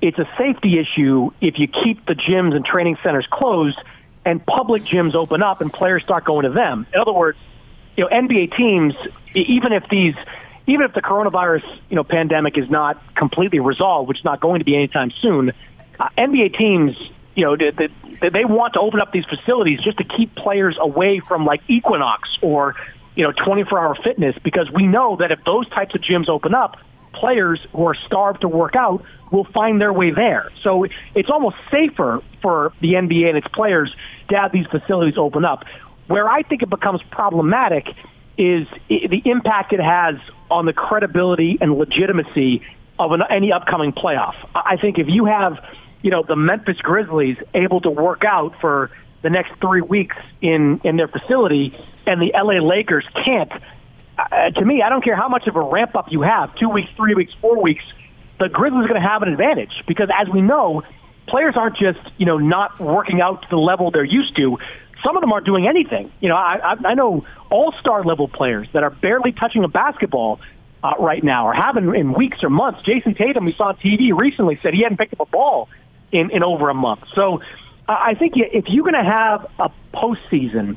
It's 0.00 0.18
a 0.18 0.28
safety 0.36 0.78
issue 0.78 1.30
if 1.40 1.58
you 1.58 1.68
keep 1.68 2.04
the 2.06 2.14
gyms 2.14 2.54
and 2.54 2.64
training 2.64 2.98
centers 3.02 3.26
closed 3.30 3.78
and 4.24 4.44
public 4.44 4.84
gyms 4.84 5.14
open 5.14 5.42
up 5.42 5.60
and 5.60 5.72
players 5.72 6.02
start 6.02 6.24
going 6.24 6.44
to 6.44 6.50
them. 6.50 6.86
In 6.92 7.00
other 7.00 7.12
words, 7.12 7.38
you 7.96 8.04
know, 8.04 8.10
NBA 8.10 8.56
teams, 8.56 8.94
even 9.34 9.72
if 9.72 9.88
these, 9.88 10.14
even 10.66 10.82
if 10.86 10.94
the 10.94 11.02
coronavirus, 11.02 11.64
you 11.88 11.96
know, 11.96 12.04
pandemic 12.04 12.56
is 12.56 12.70
not 12.70 13.02
completely 13.14 13.60
resolved, 13.60 14.08
which 14.08 14.18
is 14.18 14.24
not 14.24 14.40
going 14.40 14.60
to 14.60 14.64
be 14.64 14.74
anytime 14.74 15.10
soon, 15.20 15.52
uh, 16.00 16.08
NBA 16.16 16.56
teams, 16.56 16.96
you 17.34 17.44
know, 17.44 17.56
they, 17.56 18.28
they 18.28 18.44
want 18.44 18.74
to 18.74 18.80
open 18.80 19.00
up 19.00 19.12
these 19.12 19.24
facilities 19.24 19.80
just 19.80 19.98
to 19.98 20.04
keep 20.04 20.34
players 20.34 20.76
away 20.80 21.20
from 21.20 21.44
like 21.44 21.62
Equinox 21.68 22.28
or 22.40 22.76
you 23.14 23.24
know, 23.24 23.32
24 23.32 23.78
hour 23.78 23.94
fitness 23.94 24.36
because 24.42 24.70
we 24.70 24.86
know 24.86 25.16
that 25.16 25.30
if 25.30 25.44
those 25.44 25.68
types 25.68 25.94
of 25.94 26.00
gyms 26.00 26.28
open 26.28 26.54
up, 26.54 26.78
players 27.12 27.60
who 27.72 27.86
are 27.86 27.94
starved 27.94 28.40
to 28.40 28.48
work 28.48 28.74
out 28.74 29.04
will 29.30 29.44
find 29.44 29.80
their 29.80 29.92
way 29.92 30.10
there. 30.10 30.50
So 30.62 30.86
it's 31.14 31.30
almost 31.30 31.56
safer 31.70 32.22
for 32.40 32.72
the 32.80 32.94
NBA 32.94 33.28
and 33.28 33.38
its 33.38 33.48
players 33.48 33.94
to 34.28 34.38
have 34.38 34.52
these 34.52 34.66
facilities 34.66 35.18
open 35.18 35.44
up. 35.44 35.64
Where 36.06 36.28
I 36.28 36.42
think 36.42 36.62
it 36.62 36.70
becomes 36.70 37.02
problematic 37.10 37.88
is 38.36 38.66
the 38.88 39.22
impact 39.24 39.72
it 39.72 39.80
has 39.80 40.16
on 40.50 40.66
the 40.66 40.72
credibility 40.72 41.58
and 41.60 41.74
legitimacy 41.74 42.62
of 42.98 43.12
an, 43.12 43.22
any 43.28 43.52
upcoming 43.52 43.92
playoff. 43.92 44.34
I 44.54 44.76
think 44.76 44.98
if 44.98 45.08
you 45.08 45.26
have, 45.26 45.64
you 46.02 46.10
know, 46.10 46.22
the 46.22 46.36
Memphis 46.36 46.78
Grizzlies 46.78 47.36
able 47.54 47.80
to 47.82 47.90
work 47.90 48.24
out 48.24 48.58
for 48.60 48.90
the 49.22 49.30
next 49.30 49.52
three 49.60 49.80
weeks 49.80 50.16
in 50.40 50.80
in 50.82 50.96
their 50.96 51.08
facility, 51.08 51.78
and 52.06 52.20
the 52.20 52.32
LA 52.34 52.60
Lakers 52.60 53.04
can't. 53.24 53.52
Uh, 54.18 54.50
to 54.50 54.64
me, 54.64 54.82
I 54.82 54.88
don't 54.88 55.02
care 55.02 55.16
how 55.16 55.28
much 55.28 55.46
of 55.46 55.56
a 55.56 55.60
ramp 55.60 55.96
up 55.96 56.12
you 56.12 56.22
have 56.22 56.54
two 56.56 56.68
weeks, 56.68 56.90
three 56.96 57.14
weeks, 57.14 57.32
four 57.40 57.60
weeks. 57.60 57.84
The 58.38 58.48
Grizzlies 58.48 58.84
are 58.84 58.88
going 58.88 59.00
to 59.00 59.08
have 59.08 59.22
an 59.22 59.28
advantage 59.28 59.84
because, 59.86 60.08
as 60.14 60.28
we 60.28 60.42
know, 60.42 60.82
players 61.26 61.54
aren't 61.56 61.76
just 61.76 62.00
you 62.18 62.26
know 62.26 62.38
not 62.38 62.80
working 62.80 63.20
out 63.20 63.42
to 63.42 63.48
the 63.48 63.56
level 63.56 63.90
they're 63.90 64.04
used 64.04 64.36
to. 64.36 64.58
Some 65.04 65.16
of 65.16 65.20
them 65.20 65.32
aren't 65.32 65.46
doing 65.46 65.66
anything. 65.66 66.12
You 66.20 66.28
know, 66.28 66.36
I, 66.36 66.76
I 66.84 66.94
know 66.94 67.26
all-star 67.50 68.04
level 68.04 68.28
players 68.28 68.68
that 68.72 68.84
are 68.84 68.90
barely 68.90 69.32
touching 69.32 69.64
a 69.64 69.68
basketball 69.68 70.40
uh, 70.84 70.94
right 70.98 71.24
now, 71.24 71.48
or 71.48 71.54
haven't 71.54 71.92
in 71.96 72.12
weeks 72.12 72.44
or 72.44 72.50
months. 72.50 72.82
Jayson 72.82 73.16
Tatum, 73.16 73.44
we 73.44 73.52
saw 73.52 73.68
on 73.68 73.76
TV 73.76 74.16
recently, 74.16 74.60
said 74.62 74.74
he 74.74 74.82
hadn't 74.82 74.98
picked 74.98 75.14
up 75.14 75.20
a 75.20 75.26
ball 75.26 75.68
in, 76.12 76.30
in 76.30 76.44
over 76.44 76.68
a 76.68 76.74
month. 76.74 77.00
So 77.14 77.40
I 77.88 78.14
think 78.14 78.34
if 78.36 78.68
you're 78.68 78.84
going 78.84 79.04
to 79.04 79.10
have 79.10 79.46
a 79.58 79.70
postseason 79.92 80.76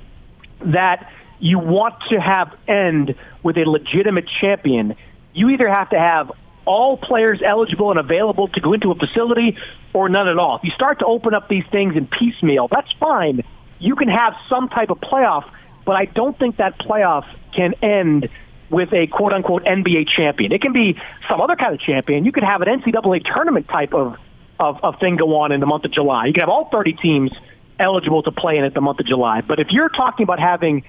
that 0.62 1.12
you 1.40 1.60
want 1.60 1.96
to 2.10 2.20
have 2.20 2.56
end 2.68 3.16
with 3.44 3.58
a 3.58 3.66
legitimate 3.66 4.28
champion, 4.28 4.96
you 5.34 5.50
either 5.50 5.68
have 5.68 5.90
to 5.90 6.00
have 6.00 6.32
all 6.66 6.98
players 6.98 7.42
eligible 7.46 7.92
and 7.92 8.00
available 8.00 8.48
to 8.50 8.60
go 8.60 8.74
into 8.74 8.92
a 8.92 8.96
facility 8.96 9.58
or 9.94 10.10
none 10.10 10.28
at 10.28 10.38
all. 10.38 10.58
If 10.58 10.64
you 10.64 10.72
start 10.72 11.00
to 11.00 11.06
open 11.06 11.34
up 11.34 11.48
these 11.48 11.66
things 11.72 11.96
in 11.96 12.08
piecemeal, 12.08 12.68
that's 12.70 12.92
fine. 13.00 13.44
You 13.80 13.96
can 13.96 14.08
have 14.08 14.36
some 14.50 14.70
type 14.70 14.90
of 14.90 15.00
playoff, 15.00 15.50
but 15.86 15.96
I 15.96 16.06
don't 16.06 16.38
think 16.38 16.58
that 16.58 16.80
playoff 16.80 17.26
can 17.54 17.74
end 17.82 18.30
with 18.70 18.92
a 18.94 19.08
quote 19.08 19.34
unquote 19.34 19.64
NBA 19.64 20.08
champion. 20.08 20.52
It 20.52 20.62
can 20.62 20.74
be 20.74 21.00
some 21.30 21.40
other 21.40 21.56
kind 21.56 21.74
of 21.74 21.80
champion. 21.80 22.26
You 22.26 22.32
could 22.32 22.44
have 22.44 22.62
an 22.62 22.82
NCAA 22.82 23.24
tournament 23.26 23.68
type 23.68 23.94
of, 23.94 24.18
of, 24.60 24.84
of 24.84 25.00
thing 25.00 25.18
go 25.18 25.36
on 25.38 25.52
in 25.52 25.60
the 25.60 25.66
month 25.66 25.86
of 25.86 25.92
July. 25.92 26.26
You 26.26 26.34
could 26.34 26.42
have 26.42 26.50
all 26.50 26.70
30 26.72 26.94
teams 26.94 27.32
eligible 27.80 28.24
to 28.24 28.32
play 28.32 28.58
in 28.58 28.64
it 28.64 28.74
the 28.74 28.82
month 28.82 29.00
of 29.00 29.06
July. 29.06 29.42
But 29.42 29.60
if 29.60 29.72
you're 29.72 29.90
talking 29.90 30.24
about 30.24 30.40
having, 30.40 30.84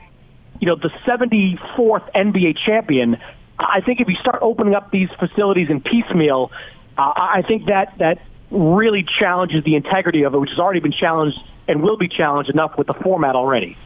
you 0.60 0.66
know, 0.66 0.76
the 0.76 0.90
74th 1.06 2.12
NBA 2.12 2.58
champion, 2.58 3.18
I 3.58 3.80
think 3.80 4.00
if 4.00 4.08
you 4.08 4.16
start 4.16 4.38
opening 4.42 4.74
up 4.74 4.90
these 4.90 5.08
facilities 5.18 5.70
in 5.70 5.80
piecemeal, 5.80 6.52
uh, 6.98 7.12
I 7.16 7.42
think 7.46 7.66
that 7.66 7.98
that 7.98 8.20
really 8.50 9.02
challenges 9.02 9.64
the 9.64 9.74
integrity 9.74 10.22
of 10.22 10.34
it, 10.34 10.38
which 10.38 10.50
has 10.50 10.58
already 10.58 10.80
been 10.80 10.92
challenged 10.92 11.38
and 11.68 11.82
will 11.82 11.96
be 11.96 12.08
challenged 12.08 12.50
enough 12.50 12.78
with 12.78 12.86
the 12.86 12.94
format 12.94 13.34
already. 13.34 13.76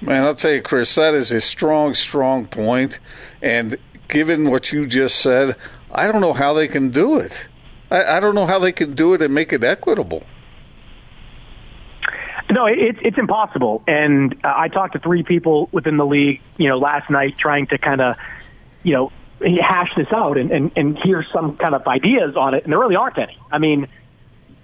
Man, 0.00 0.24
I'll 0.24 0.34
tell 0.34 0.52
you, 0.52 0.62
Chris, 0.62 0.94
that 0.96 1.14
is 1.14 1.30
a 1.30 1.40
strong, 1.40 1.94
strong 1.94 2.46
point. 2.46 2.98
And 3.40 3.76
given 4.08 4.50
what 4.50 4.72
you 4.72 4.86
just 4.86 5.20
said, 5.20 5.56
I 5.92 6.10
don't 6.10 6.20
know 6.20 6.32
how 6.32 6.52
they 6.52 6.66
can 6.66 6.90
do 6.90 7.18
it. 7.18 7.46
I, 7.90 8.16
I 8.16 8.20
don't 8.20 8.34
know 8.34 8.46
how 8.46 8.58
they 8.58 8.72
can 8.72 8.94
do 8.94 9.14
it 9.14 9.22
and 9.22 9.32
make 9.32 9.52
it 9.52 9.62
equitable. 9.62 10.24
No, 12.52 12.66
it, 12.66 12.98
it's 13.00 13.16
impossible. 13.16 13.82
And 13.86 14.34
uh, 14.44 14.52
I 14.54 14.68
talked 14.68 14.92
to 14.92 14.98
three 14.98 15.22
people 15.22 15.70
within 15.72 15.96
the 15.96 16.04
league, 16.04 16.42
you 16.58 16.68
know, 16.68 16.76
last 16.76 17.08
night 17.08 17.38
trying 17.38 17.66
to 17.68 17.78
kind 17.78 18.02
of, 18.02 18.16
you 18.82 18.92
know, 18.92 19.12
hash 19.40 19.94
this 19.96 20.08
out 20.12 20.36
and, 20.36 20.50
and, 20.50 20.70
and 20.76 20.98
hear 20.98 21.24
some 21.32 21.56
kind 21.56 21.74
of 21.74 21.86
ideas 21.86 22.36
on 22.36 22.52
it. 22.52 22.64
And 22.64 22.72
there 22.72 22.78
really 22.78 22.94
aren't 22.94 23.16
any. 23.16 23.38
I 23.50 23.56
mean, 23.56 23.88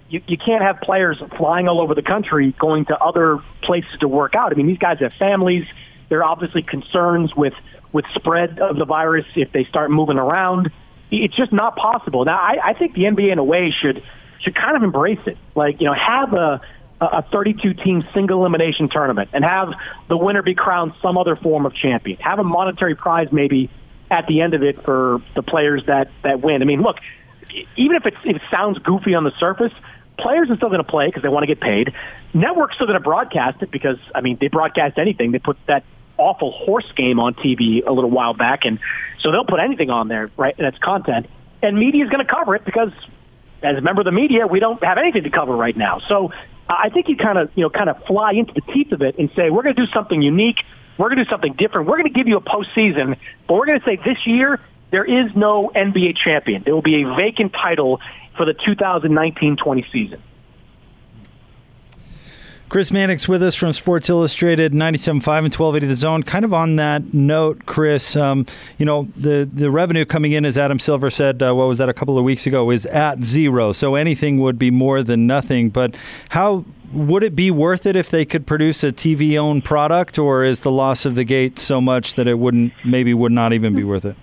you, 0.07 0.21
you 0.27 0.37
can't 0.37 0.61
have 0.61 0.81
players 0.81 1.17
flying 1.35 1.67
all 1.67 1.81
over 1.81 1.95
the 1.95 2.03
country 2.03 2.53
going 2.59 2.85
to 2.85 2.97
other 2.99 3.39
places 3.63 3.91
to 4.01 4.07
work 4.07 4.35
out. 4.35 4.51
I 4.51 4.55
mean, 4.55 4.67
these 4.67 4.77
guys 4.77 4.99
have 4.99 5.13
families. 5.13 5.65
There 6.09 6.19
are 6.19 6.25
obviously 6.25 6.61
concerns 6.61 7.35
with, 7.35 7.55
with 7.91 8.05
spread 8.13 8.59
of 8.59 8.77
the 8.77 8.85
virus 8.85 9.25
if 9.35 9.51
they 9.51 9.63
start 9.63 9.89
moving 9.89 10.19
around. 10.19 10.71
It's 11.09 11.35
just 11.35 11.51
not 11.51 11.75
possible. 11.75 12.23
Now, 12.23 12.37
I, 12.37 12.59
I 12.63 12.73
think 12.73 12.93
the 12.93 13.05
NBA 13.05 13.31
in 13.31 13.39
a 13.39 13.43
way 13.43 13.71
should, 13.71 14.03
should 14.41 14.53
kind 14.53 14.77
of 14.77 14.83
embrace 14.83 15.25
it. 15.25 15.39
Like, 15.55 15.81
you 15.81 15.87
know, 15.87 15.93
have 15.93 16.33
a, 16.33 16.61
a 17.01 17.21
32 17.21 17.73
team 17.75 18.05
single 18.13 18.41
elimination 18.41 18.89
tournament 18.89 19.29
and 19.33 19.43
have 19.43 19.73
the 20.07 20.17
winner 20.17 20.41
be 20.41 20.53
crowned 20.53 20.93
some 21.01 21.17
other 21.17 21.35
form 21.35 21.65
of 21.65 21.73
champion. 21.73 22.17
Have 22.19 22.39
a 22.39 22.43
monetary 22.43 22.95
prize 22.95 23.31
maybe 23.31 23.69
at 24.11 24.27
the 24.27 24.41
end 24.41 24.53
of 24.53 24.63
it 24.63 24.83
for 24.83 25.21
the 25.35 25.43
players 25.43 25.85
that, 25.85 26.11
that 26.23 26.41
win. 26.41 26.61
I 26.61 26.65
mean, 26.65 26.81
look, 26.81 26.97
even 27.75 27.95
if, 27.95 28.05
if 28.05 28.35
it 28.35 28.41
sounds 28.51 28.79
goofy 28.79 29.15
on 29.15 29.23
the 29.23 29.31
surface, 29.39 29.73
players 30.17 30.49
are 30.49 30.57
still 30.57 30.69
going 30.69 30.83
to 30.83 30.89
play 30.89 31.07
because 31.07 31.23
they 31.23 31.29
want 31.29 31.43
to 31.43 31.47
get 31.47 31.61
paid. 31.61 31.93
Networks 32.33 32.75
still 32.75 32.87
going 32.87 32.99
to 32.99 33.03
broadcast 33.03 33.61
it 33.61 33.71
because, 33.71 33.97
I 34.13 34.21
mean, 34.21 34.37
they 34.39 34.47
broadcast 34.47 34.97
anything. 34.97 35.31
They 35.31 35.39
put 35.39 35.57
that 35.67 35.83
awful 36.17 36.51
horse 36.51 36.91
game 36.95 37.19
on 37.19 37.33
TV 37.33 37.85
a 37.85 37.91
little 37.91 38.09
while 38.09 38.33
back, 38.33 38.65
and 38.65 38.79
so 39.19 39.31
they'll 39.31 39.45
put 39.45 39.59
anything 39.59 39.89
on 39.89 40.09
there, 40.09 40.29
right? 40.35 40.53
And 40.57 40.67
it's 40.67 40.77
content. 40.77 41.27
And 41.61 41.77
media 41.77 42.03
is 42.03 42.09
going 42.09 42.25
to 42.25 42.31
cover 42.31 42.55
it 42.55 42.65
because, 42.65 42.91
as 43.63 43.77
a 43.77 43.81
member 43.81 44.01
of 44.01 44.05
the 44.05 44.11
media, 44.11 44.45
we 44.45 44.59
don't 44.59 44.83
have 44.83 44.97
anything 44.97 45.23
to 45.23 45.29
cover 45.29 45.55
right 45.55 45.75
now. 45.75 45.99
So 46.07 46.31
I 46.69 46.89
think 46.89 47.09
you 47.09 47.17
kind 47.17 47.37
of, 47.37 47.49
you 47.55 47.63
know, 47.63 47.69
kind 47.69 47.89
of 47.89 48.03
fly 48.05 48.33
into 48.33 48.53
the 48.53 48.61
teeth 48.61 48.91
of 48.91 49.01
it 49.01 49.17
and 49.17 49.31
say, 49.35 49.49
we're 49.49 49.63
going 49.63 49.75
to 49.75 49.85
do 49.85 49.91
something 49.91 50.21
unique. 50.21 50.63
We're 50.97 51.07
going 51.07 51.17
to 51.17 51.23
do 51.23 51.29
something 51.29 51.53
different. 51.53 51.87
We're 51.87 51.97
going 51.97 52.13
to 52.13 52.17
give 52.17 52.27
you 52.27 52.37
a 52.37 52.41
postseason, 52.41 53.17
but 53.47 53.55
we're 53.55 53.65
going 53.65 53.79
to 53.79 53.85
say 53.85 53.95
this 53.95 54.27
year 54.27 54.59
there 54.91 55.05
is 55.05 55.35
no 55.35 55.71
NBA 55.73 56.17
champion. 56.17 56.63
There 56.63 56.75
will 56.75 56.81
be 56.81 57.03
a 57.03 57.15
vacant 57.15 57.53
title 57.53 58.01
for 58.37 58.45
the 58.45 58.53
2019-20 58.53 59.91
season. 59.91 60.21
Chris 62.69 62.91
Mannix 62.91 63.27
with 63.27 63.41
us 63.41 63.55
from 63.55 63.73
Sports 63.73 64.11
Illustrated, 64.11 64.73
97.5 64.73 65.17
and 65.17 65.23
1280 65.23 65.87
The 65.87 65.95
Zone. 65.95 66.21
Kind 66.21 66.45
of 66.45 66.53
on 66.53 66.75
that 66.75 67.15
note, 67.15 67.65
Chris, 67.65 68.15
um, 68.15 68.45
you 68.77 68.85
know, 68.85 69.07
the, 69.17 69.49
the 69.51 69.71
revenue 69.71 70.05
coming 70.05 70.33
in, 70.33 70.45
as 70.45 70.55
Adam 70.55 70.77
Silver 70.77 71.09
said, 71.09 71.41
uh, 71.41 71.55
what 71.55 71.67
was 71.67 71.79
that, 71.79 71.89
a 71.89 71.95
couple 71.95 72.19
of 72.19 72.23
weeks 72.23 72.45
ago, 72.45 72.69
is 72.69 72.85
at 72.85 73.23
zero. 73.23 73.71
So 73.71 73.95
anything 73.95 74.37
would 74.37 74.59
be 74.59 74.69
more 74.69 75.01
than 75.01 75.25
nothing. 75.25 75.71
But 75.71 75.97
how 76.29 76.63
would 76.93 77.23
it 77.23 77.35
be 77.35 77.49
worth 77.49 77.87
it 77.87 77.95
if 77.95 78.11
they 78.11 78.23
could 78.23 78.45
produce 78.45 78.83
a 78.83 78.91
TV 78.91 79.35
owned 79.35 79.65
product, 79.65 80.19
or 80.19 80.43
is 80.43 80.59
the 80.59 80.71
loss 80.71 81.05
of 81.05 81.15
the 81.15 81.23
gate 81.23 81.57
so 81.57 81.81
much 81.81 82.13
that 82.13 82.27
it 82.27 82.35
wouldn't, 82.35 82.73
maybe 82.85 83.15
would 83.15 83.31
not 83.31 83.51
even 83.51 83.73
be 83.73 83.83
worth 83.83 84.05
it? 84.05 84.15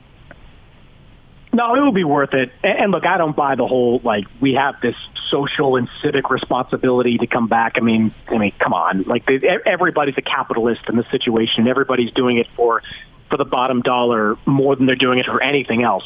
No, 1.56 1.74
it 1.74 1.80
will 1.80 1.90
be 1.90 2.04
worth 2.04 2.34
it. 2.34 2.52
And 2.62 2.92
look, 2.92 3.06
I 3.06 3.16
don't 3.16 3.34
buy 3.34 3.54
the 3.54 3.66
whole 3.66 3.98
like 4.04 4.26
we 4.42 4.52
have 4.54 4.78
this 4.82 4.94
social 5.30 5.76
and 5.76 5.88
civic 6.02 6.28
responsibility 6.28 7.16
to 7.16 7.26
come 7.26 7.48
back. 7.48 7.76
I 7.78 7.80
mean, 7.80 8.14
I 8.28 8.36
mean, 8.36 8.52
come 8.58 8.74
on. 8.74 9.04
Like 9.04 9.26
everybody's 9.64 10.18
a 10.18 10.22
capitalist 10.22 10.82
in 10.90 10.98
this 10.98 11.06
situation. 11.10 11.66
Everybody's 11.66 12.12
doing 12.12 12.36
it 12.36 12.46
for 12.56 12.82
for 13.30 13.38
the 13.38 13.46
bottom 13.46 13.80
dollar 13.80 14.36
more 14.44 14.76
than 14.76 14.84
they're 14.84 14.96
doing 14.96 15.18
it 15.18 15.24
for 15.24 15.42
anything 15.42 15.82
else. 15.82 16.04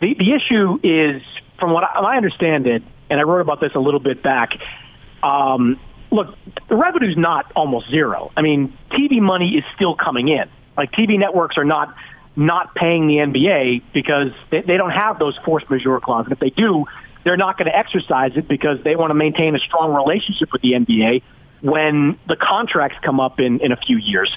The 0.00 0.14
the 0.14 0.32
issue 0.32 0.80
is, 0.82 1.20
from 1.60 1.72
what 1.72 1.84
I, 1.84 2.14
I 2.14 2.16
understand 2.16 2.66
it, 2.66 2.82
and 3.10 3.20
I 3.20 3.24
wrote 3.24 3.42
about 3.42 3.60
this 3.60 3.74
a 3.74 3.80
little 3.80 4.00
bit 4.00 4.22
back. 4.22 4.54
Um, 5.22 5.78
look, 6.10 6.34
the 6.70 6.76
revenue's 6.76 7.18
not 7.18 7.52
almost 7.54 7.90
zero. 7.90 8.32
I 8.38 8.40
mean, 8.40 8.72
TV 8.90 9.20
money 9.20 9.58
is 9.58 9.64
still 9.76 9.94
coming 9.94 10.28
in. 10.28 10.48
Like 10.78 10.92
TV 10.92 11.18
networks 11.18 11.58
are 11.58 11.64
not 11.64 11.94
not 12.38 12.74
paying 12.76 13.08
the 13.08 13.16
NBA 13.16 13.82
because 13.92 14.30
they, 14.50 14.62
they 14.62 14.76
don't 14.76 14.92
have 14.92 15.18
those 15.18 15.36
force 15.38 15.64
majeure 15.68 15.98
clauses. 16.00 16.26
And 16.26 16.32
if 16.32 16.38
they 16.38 16.50
do, 16.50 16.84
they're 17.24 17.36
not 17.36 17.58
going 17.58 17.70
to 17.70 17.76
exercise 17.76 18.32
it 18.36 18.46
because 18.46 18.78
they 18.84 18.94
want 18.94 19.10
to 19.10 19.14
maintain 19.14 19.56
a 19.56 19.58
strong 19.58 19.92
relationship 19.92 20.52
with 20.52 20.62
the 20.62 20.72
NBA 20.72 21.22
when 21.62 22.16
the 22.28 22.36
contracts 22.36 22.96
come 23.02 23.18
up 23.18 23.40
in, 23.40 23.58
in 23.58 23.72
a 23.72 23.76
few 23.76 23.98
years. 23.98 24.30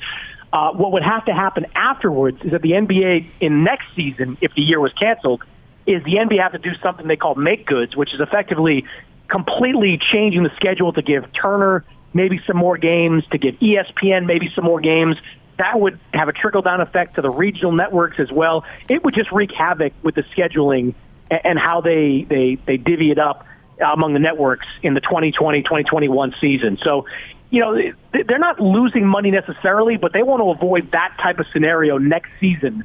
Uh, 0.52 0.72
what 0.72 0.92
would 0.94 1.04
have 1.04 1.24
to 1.26 1.34
happen 1.34 1.68
afterwards 1.76 2.40
is 2.44 2.52
that 2.52 2.64
the 2.64 2.72
NBA 2.72 3.28
in 3.40 3.64
next 3.64 3.86
season, 3.96 4.36
if 4.42 4.54
the 4.56 4.64
year 4.64 4.80
was 4.80 4.92
canceled, 4.94 5.44
is 5.86 6.04
the 6.04 6.16
NBA 6.16 6.42
have 6.42 6.54
to 6.54 6.58
do 6.58 6.72
something 6.82 7.08
they 7.08 7.16
call 7.16 7.36
make 7.36 7.68
goods, 7.68 7.96
which 7.96 8.14
is 8.16 8.20
effectively 8.20 8.86
completely 9.28 10.00
changing 10.12 10.44
the 10.44 10.52
schedule 10.56 10.92
to 10.92 11.02
give 11.04 11.32
Turner 11.34 11.86
maybe 12.14 12.42
some 12.48 12.58
more 12.58 12.78
games, 12.78 13.24
to 13.32 13.38
give 13.38 13.56
ESPN 13.60 14.26
maybe 14.26 14.52
some 14.54 14.66
more 14.66 14.82
games, 14.82 15.16
that 15.62 15.80
would 15.80 16.00
have 16.12 16.28
a 16.28 16.34
trickle 16.34 16.64
down 16.64 16.82
effect 16.82 17.16
to 17.16 17.22
the 17.22 17.30
regional 17.30 17.72
networks 17.72 18.20
as 18.20 18.32
well. 18.32 18.66
It 18.90 19.04
would 19.04 19.14
just 19.14 19.32
wreak 19.32 19.52
havoc 19.52 19.94
with 20.02 20.16
the 20.16 20.24
scheduling 20.24 20.96
and 21.30 21.60
how 21.60 21.82
they 21.82 22.26
they 22.28 22.56
they 22.66 22.78
divvy 22.78 23.12
it 23.12 23.20
up 23.20 23.46
among 23.80 24.14
the 24.14 24.20
networks 24.20 24.66
in 24.82 24.96
the 24.96 25.02
2020 25.02 25.62
2021 25.62 26.36
season. 26.42 26.80
So, 26.84 27.06
you 27.52 27.60
know, 27.62 27.80
they're 28.12 28.40
not 28.40 28.60
losing 28.60 29.06
money 29.06 29.30
necessarily, 29.30 29.98
but 29.98 30.14
they 30.14 30.24
want 30.24 30.42
to 30.42 30.50
avoid 30.50 30.92
that 30.94 31.16
type 31.22 31.38
of 31.38 31.46
scenario 31.54 32.00
next 32.00 32.32
season. 32.40 32.84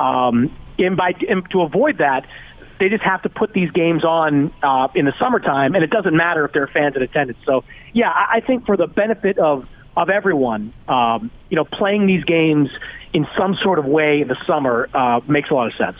Um, 0.00 0.52
and 0.80 0.96
by 0.96 1.14
and 1.28 1.48
to 1.50 1.62
avoid 1.62 1.98
that, 1.98 2.26
they 2.80 2.88
just 2.88 3.04
have 3.04 3.22
to 3.22 3.28
put 3.28 3.52
these 3.52 3.70
games 3.70 4.04
on 4.04 4.52
uh, 4.64 4.88
in 4.96 5.04
the 5.04 5.14
summertime, 5.16 5.76
and 5.76 5.84
it 5.84 5.90
doesn't 5.90 6.16
matter 6.16 6.44
if 6.44 6.52
there 6.52 6.64
are 6.64 6.68
fans 6.68 6.96
in 6.96 7.02
attendance. 7.02 7.38
So, 7.46 7.62
yeah, 7.92 8.10
I 8.10 8.40
think 8.40 8.66
for 8.66 8.76
the 8.76 8.88
benefit 8.88 9.38
of 9.38 9.66
of 9.96 10.10
everyone, 10.10 10.72
um, 10.88 11.30
you 11.48 11.56
know, 11.56 11.64
playing 11.64 12.06
these 12.06 12.24
games 12.24 12.70
in 13.12 13.26
some 13.36 13.54
sort 13.54 13.78
of 13.78 13.86
way 13.86 14.20
in 14.20 14.28
the 14.28 14.36
summer 14.46 14.88
uh, 14.92 15.20
makes 15.26 15.50
a 15.50 15.54
lot 15.54 15.66
of 15.68 15.74
sense. 15.74 15.98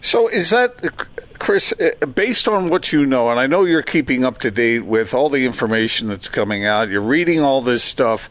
So, 0.00 0.28
is 0.28 0.50
that, 0.50 0.96
Chris, 1.38 1.74
based 2.14 2.48
on 2.48 2.70
what 2.70 2.92
you 2.92 3.04
know, 3.04 3.30
and 3.30 3.38
I 3.38 3.46
know 3.46 3.64
you're 3.64 3.82
keeping 3.82 4.24
up 4.24 4.38
to 4.38 4.50
date 4.50 4.84
with 4.84 5.12
all 5.12 5.28
the 5.28 5.44
information 5.44 6.08
that's 6.08 6.28
coming 6.28 6.64
out, 6.64 6.88
you're 6.88 7.02
reading 7.02 7.40
all 7.40 7.60
this 7.62 7.82
stuff. 7.82 8.30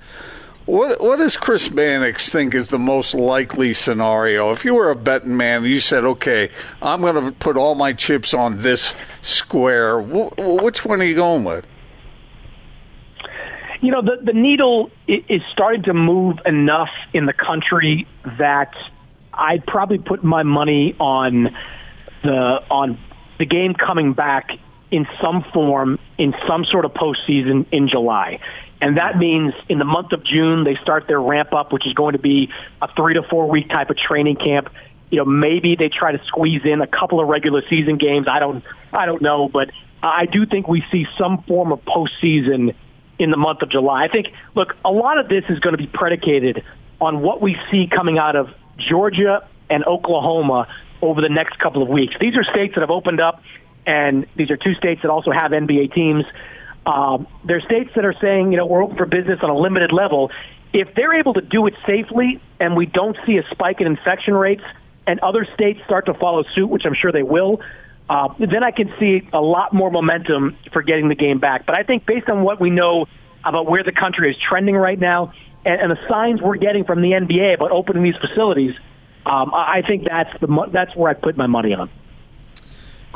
What 0.65 1.01
what 1.01 1.17
does 1.17 1.37
Chris 1.37 1.71
Mannix 1.71 2.29
think 2.29 2.53
is 2.53 2.67
the 2.67 2.79
most 2.79 3.13
likely 3.13 3.73
scenario? 3.73 4.51
If 4.51 4.65
you 4.65 4.75
were 4.75 4.91
a 4.91 4.95
betting 4.95 5.37
man, 5.37 5.63
you 5.63 5.79
said, 5.79 6.03
"Okay, 6.03 6.49
I'm 6.81 6.99
going 7.01 7.25
to 7.25 7.31
put 7.31 7.55
all 7.55 7.75
my 7.75 7.93
chips 7.93 8.33
on 8.33 8.57
this 8.57 8.93
square." 9.21 10.01
which 10.01 10.85
one 10.85 10.99
are 10.99 11.05
you 11.05 11.15
going 11.15 11.45
with? 11.45 11.67
You 13.87 13.93
know, 13.93 14.01
the, 14.01 14.17
the 14.21 14.33
needle 14.33 14.91
is 15.07 15.41
starting 15.53 15.83
to 15.83 15.93
move 15.93 16.39
enough 16.45 16.89
in 17.13 17.25
the 17.25 17.31
country 17.31 18.05
that 18.37 18.75
I'd 19.33 19.65
probably 19.65 19.97
put 19.97 20.25
my 20.25 20.43
money 20.43 20.93
on 20.99 21.55
the 22.21 22.63
on 22.69 22.99
the 23.39 23.45
game 23.45 23.73
coming 23.75 24.11
back 24.11 24.51
in 24.91 25.07
some 25.21 25.41
form 25.53 25.99
in 26.17 26.35
some 26.49 26.65
sort 26.65 26.83
of 26.83 26.95
postseason 26.95 27.65
in 27.71 27.87
July. 27.87 28.41
And 28.81 28.97
that 28.97 29.17
means 29.17 29.53
in 29.69 29.79
the 29.79 29.85
month 29.85 30.11
of 30.11 30.21
June 30.21 30.65
they 30.65 30.75
start 30.75 31.07
their 31.07 31.21
ramp 31.21 31.53
up, 31.53 31.71
which 31.71 31.87
is 31.87 31.93
going 31.93 32.11
to 32.11 32.19
be 32.19 32.51
a 32.81 32.93
three 32.93 33.13
to 33.13 33.23
four 33.23 33.49
week 33.49 33.69
type 33.69 33.89
of 33.89 33.95
training 33.95 34.35
camp. 34.35 34.67
You 35.11 35.19
know, 35.19 35.25
maybe 35.25 35.77
they 35.77 35.87
try 35.87 36.11
to 36.11 36.21
squeeze 36.25 36.65
in 36.65 36.81
a 36.81 36.87
couple 36.87 37.21
of 37.21 37.29
regular 37.29 37.63
season 37.69 37.95
games. 37.95 38.27
I 38.29 38.39
don't, 38.39 38.65
I 38.91 39.05
don't 39.05 39.21
know, 39.21 39.47
but 39.47 39.71
I 40.03 40.25
do 40.25 40.45
think 40.45 40.67
we 40.67 40.83
see 40.91 41.07
some 41.17 41.43
form 41.43 41.71
of 41.71 41.85
postseason 41.85 42.75
in 43.19 43.31
the 43.31 43.37
month 43.37 43.61
of 43.61 43.69
July. 43.69 44.03
I 44.03 44.07
think, 44.07 44.31
look, 44.55 44.75
a 44.85 44.91
lot 44.91 45.17
of 45.17 45.29
this 45.29 45.43
is 45.49 45.59
going 45.59 45.73
to 45.73 45.77
be 45.77 45.87
predicated 45.87 46.63
on 47.01 47.21
what 47.21 47.41
we 47.41 47.57
see 47.71 47.87
coming 47.87 48.17
out 48.17 48.35
of 48.35 48.49
Georgia 48.77 49.47
and 49.69 49.83
Oklahoma 49.85 50.67
over 51.01 51.21
the 51.21 51.29
next 51.29 51.59
couple 51.59 51.81
of 51.81 51.89
weeks. 51.89 52.15
These 52.19 52.35
are 52.37 52.43
states 52.43 52.75
that 52.75 52.81
have 52.81 52.91
opened 52.91 53.19
up, 53.19 53.43
and 53.85 54.25
these 54.35 54.51
are 54.51 54.57
two 54.57 54.73
states 54.73 55.01
that 55.01 55.09
also 55.09 55.31
have 55.31 55.51
NBA 55.51 55.93
teams. 55.93 56.25
Um, 56.85 57.27
they're 57.43 57.61
states 57.61 57.91
that 57.95 58.05
are 58.05 58.15
saying, 58.19 58.51
you 58.51 58.57
know, 58.57 58.65
we're 58.65 58.83
open 58.83 58.97
for 58.97 59.05
business 59.05 59.39
on 59.41 59.49
a 59.49 59.57
limited 59.57 59.91
level. 59.91 60.31
if 60.73 60.93
they're 60.95 61.13
able 61.13 61.33
to 61.33 61.41
do 61.41 61.65
it 61.65 61.73
safely 61.85 62.41
and 62.59 62.75
we 62.75 62.85
don't 62.85 63.17
see 63.25 63.37
a 63.37 63.47
spike 63.49 63.81
in 63.81 63.87
infection 63.87 64.33
rates 64.33 64.63
and 65.05 65.19
other 65.21 65.45
states 65.53 65.79
start 65.85 66.05
to 66.05 66.13
follow 66.13 66.43
suit, 66.53 66.67
which 66.67 66.85
I'm 66.85 66.93
sure 66.93 67.11
they 67.11 67.23
will, 67.23 67.61
uh, 68.09 68.29
then 68.39 68.63
I 68.63 68.71
can 68.71 68.93
see 68.99 69.27
a 69.33 69.41
lot 69.41 69.73
more 69.73 69.91
momentum 69.91 70.57
for 70.71 70.81
getting 70.81 71.09
the 71.09 71.15
game 71.15 71.39
back. 71.39 71.65
But 71.65 71.77
I 71.77 71.83
think 71.83 72.05
based 72.05 72.29
on 72.29 72.43
what 72.43 72.59
we 72.59 72.69
know 72.69 73.07
about 73.43 73.69
where 73.69 73.83
the 73.83 73.91
country 73.91 74.31
is 74.31 74.37
trending 74.37 74.75
right 74.75 74.99
now 74.99 75.33
and, 75.65 75.81
and 75.81 75.91
the 75.91 75.99
signs 76.07 76.41
we're 76.41 76.57
getting 76.57 76.85
from 76.85 77.01
the 77.01 77.11
NBA 77.11 77.55
about 77.55 77.71
opening 77.71 78.03
these 78.03 78.15
facilities, 78.17 78.75
um, 79.25 79.51
I 79.53 79.83
think 79.85 80.07
that's 80.07 80.31
the 80.39 80.69
that's 80.71 80.95
where 80.95 81.11
I 81.11 81.13
put 81.13 81.35
my 81.35 81.47
money 81.47 81.73
on. 81.73 81.89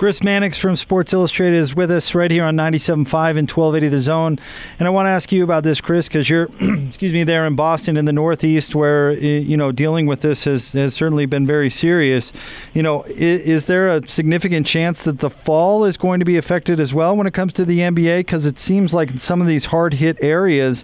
Chris 0.02 0.24
Mannix 0.24 0.58
from 0.58 0.76
Sports 0.76 1.14
Illustrated 1.14 1.58
is 1.58 1.76
with 1.76 1.92
us 1.92 2.16
right 2.16 2.32
here 2.32 2.44
on 2.44 2.56
97.5 2.56 3.38
and 3.38 3.48
1280 3.48 3.88
The 3.88 4.00
Zone. 4.00 4.40
And 4.80 4.88
I 4.88 4.90
want 4.90 5.06
to 5.06 5.12
ask 5.12 5.32
you 5.32 5.44
about 5.44 5.64
this, 5.64 5.80
Chris, 5.80 6.08
because 6.08 6.28
you're, 6.28 6.46
excuse 6.60 7.14
me, 7.14 7.24
there 7.24 7.46
in 7.46 7.54
Boston 7.54 7.98
in 7.98 8.06
the 8.06 8.12
Northeast 8.12 8.74
where, 8.74 9.12
you 9.12 9.56
know, 9.56 9.72
dealing 9.72 10.08
with 10.08 10.22
this 10.22 10.46
has, 10.46 10.72
has 10.72 10.96
certainly 10.96 11.28
been 11.28 11.46
very 11.46 11.70
serious. 11.70 12.34
You 12.74 12.82
know, 12.82 13.04
is, 13.04 13.42
is 13.42 13.66
there 13.68 13.90
a 13.90 14.08
significant 14.08 14.66
chance 14.66 15.04
that 15.04 15.20
the 15.20 15.30
fall 15.30 15.84
is 15.84 15.98
going 15.98 16.18
to 16.18 16.26
be 16.26 16.36
affected 16.36 16.80
as 16.80 16.96
well 16.96 17.16
when 17.16 17.28
it 17.28 17.36
comes 17.36 17.54
to 17.54 17.64
the 17.64 17.78
NBA? 17.78 18.22
Because 18.22 18.48
it 18.48 18.58
seems 18.58 18.96
like 18.96 19.12
in 19.12 19.20
some 19.20 19.40
of 19.40 19.46
these 19.46 19.66
hard 19.66 19.94
hit 19.94 20.18
areas, 20.20 20.84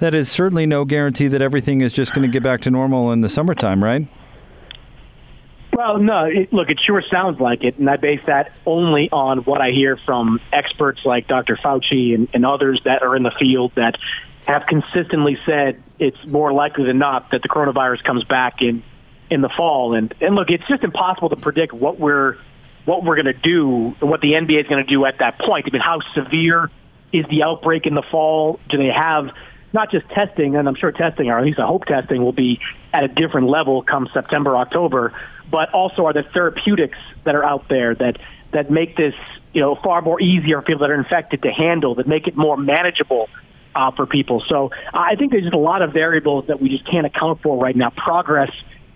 that 0.00 0.12
is 0.12 0.30
certainly 0.30 0.66
no 0.66 0.84
guarantee 0.84 1.28
that 1.28 1.40
everything 1.40 1.80
is 1.80 1.94
just 1.94 2.12
going 2.12 2.30
to 2.30 2.30
get 2.30 2.42
back 2.42 2.60
to 2.60 2.70
normal 2.70 3.12
in 3.12 3.22
the 3.22 3.30
summertime, 3.30 3.82
right? 3.82 4.06
Well, 5.78 5.98
no. 5.98 6.24
It, 6.24 6.52
look, 6.52 6.70
it 6.70 6.80
sure 6.80 7.00
sounds 7.08 7.38
like 7.38 7.62
it, 7.62 7.78
and 7.78 7.88
I 7.88 7.98
base 7.98 8.18
that 8.26 8.50
only 8.66 9.08
on 9.12 9.44
what 9.44 9.60
I 9.60 9.70
hear 9.70 9.96
from 9.96 10.40
experts 10.52 11.04
like 11.04 11.28
Dr. 11.28 11.54
Fauci 11.54 12.16
and, 12.16 12.26
and 12.34 12.44
others 12.44 12.80
that 12.84 13.04
are 13.04 13.14
in 13.14 13.22
the 13.22 13.30
field 13.30 13.70
that 13.76 13.96
have 14.48 14.66
consistently 14.66 15.38
said 15.46 15.80
it's 16.00 16.18
more 16.26 16.52
likely 16.52 16.82
than 16.82 16.98
not 16.98 17.30
that 17.30 17.42
the 17.42 17.48
coronavirus 17.48 18.02
comes 18.02 18.24
back 18.24 18.60
in 18.60 18.82
in 19.30 19.40
the 19.40 19.48
fall. 19.50 19.94
And 19.94 20.12
and 20.20 20.34
look, 20.34 20.50
it's 20.50 20.66
just 20.66 20.82
impossible 20.82 21.28
to 21.28 21.36
predict 21.36 21.72
what 21.72 22.00
we're 22.00 22.38
what 22.84 23.04
we're 23.04 23.14
going 23.14 23.26
to 23.26 23.32
do, 23.32 23.94
what 24.00 24.20
the 24.20 24.32
NBA 24.32 24.62
is 24.62 24.66
going 24.66 24.84
to 24.84 24.92
do 24.92 25.04
at 25.04 25.20
that 25.20 25.38
point. 25.38 25.66
I 25.68 25.70
mean, 25.70 25.80
how 25.80 26.00
severe 26.12 26.72
is 27.12 27.24
the 27.30 27.44
outbreak 27.44 27.86
in 27.86 27.94
the 27.94 28.02
fall? 28.02 28.58
Do 28.68 28.78
they 28.78 28.88
have 28.88 29.30
not 29.72 29.92
just 29.92 30.08
testing, 30.08 30.56
and 30.56 30.66
I'm 30.66 30.74
sure 30.74 30.90
testing, 30.90 31.30
or 31.30 31.38
at 31.38 31.44
least 31.44 31.60
I 31.60 31.66
hope 31.66 31.84
testing 31.84 32.24
will 32.24 32.32
be 32.32 32.58
at 32.92 33.04
a 33.04 33.08
different 33.08 33.48
level 33.48 33.82
come 33.82 34.08
September, 34.12 34.56
October, 34.56 35.12
but 35.50 35.72
also 35.72 36.06
are 36.06 36.12
the 36.12 36.22
therapeutics 36.22 36.98
that 37.24 37.34
are 37.34 37.44
out 37.44 37.68
there 37.68 37.94
that, 37.94 38.18
that 38.52 38.70
make 38.70 38.96
this, 38.96 39.14
you 39.52 39.60
know, 39.60 39.74
far 39.76 40.02
more 40.02 40.20
easier 40.20 40.60
for 40.60 40.66
people 40.66 40.80
that 40.80 40.90
are 40.90 40.98
infected 40.98 41.42
to 41.42 41.50
handle, 41.50 41.96
that 41.96 42.06
make 42.06 42.26
it 42.26 42.36
more 42.36 42.56
manageable 42.56 43.28
uh, 43.74 43.90
for 43.92 44.06
people. 44.06 44.42
So 44.48 44.70
I 44.92 45.16
think 45.16 45.32
there's 45.32 45.44
just 45.44 45.54
a 45.54 45.58
lot 45.58 45.82
of 45.82 45.92
variables 45.92 46.46
that 46.48 46.60
we 46.60 46.68
just 46.68 46.84
can't 46.84 47.06
account 47.06 47.42
for 47.42 47.62
right 47.62 47.76
now, 47.76 47.90
progress 47.90 48.50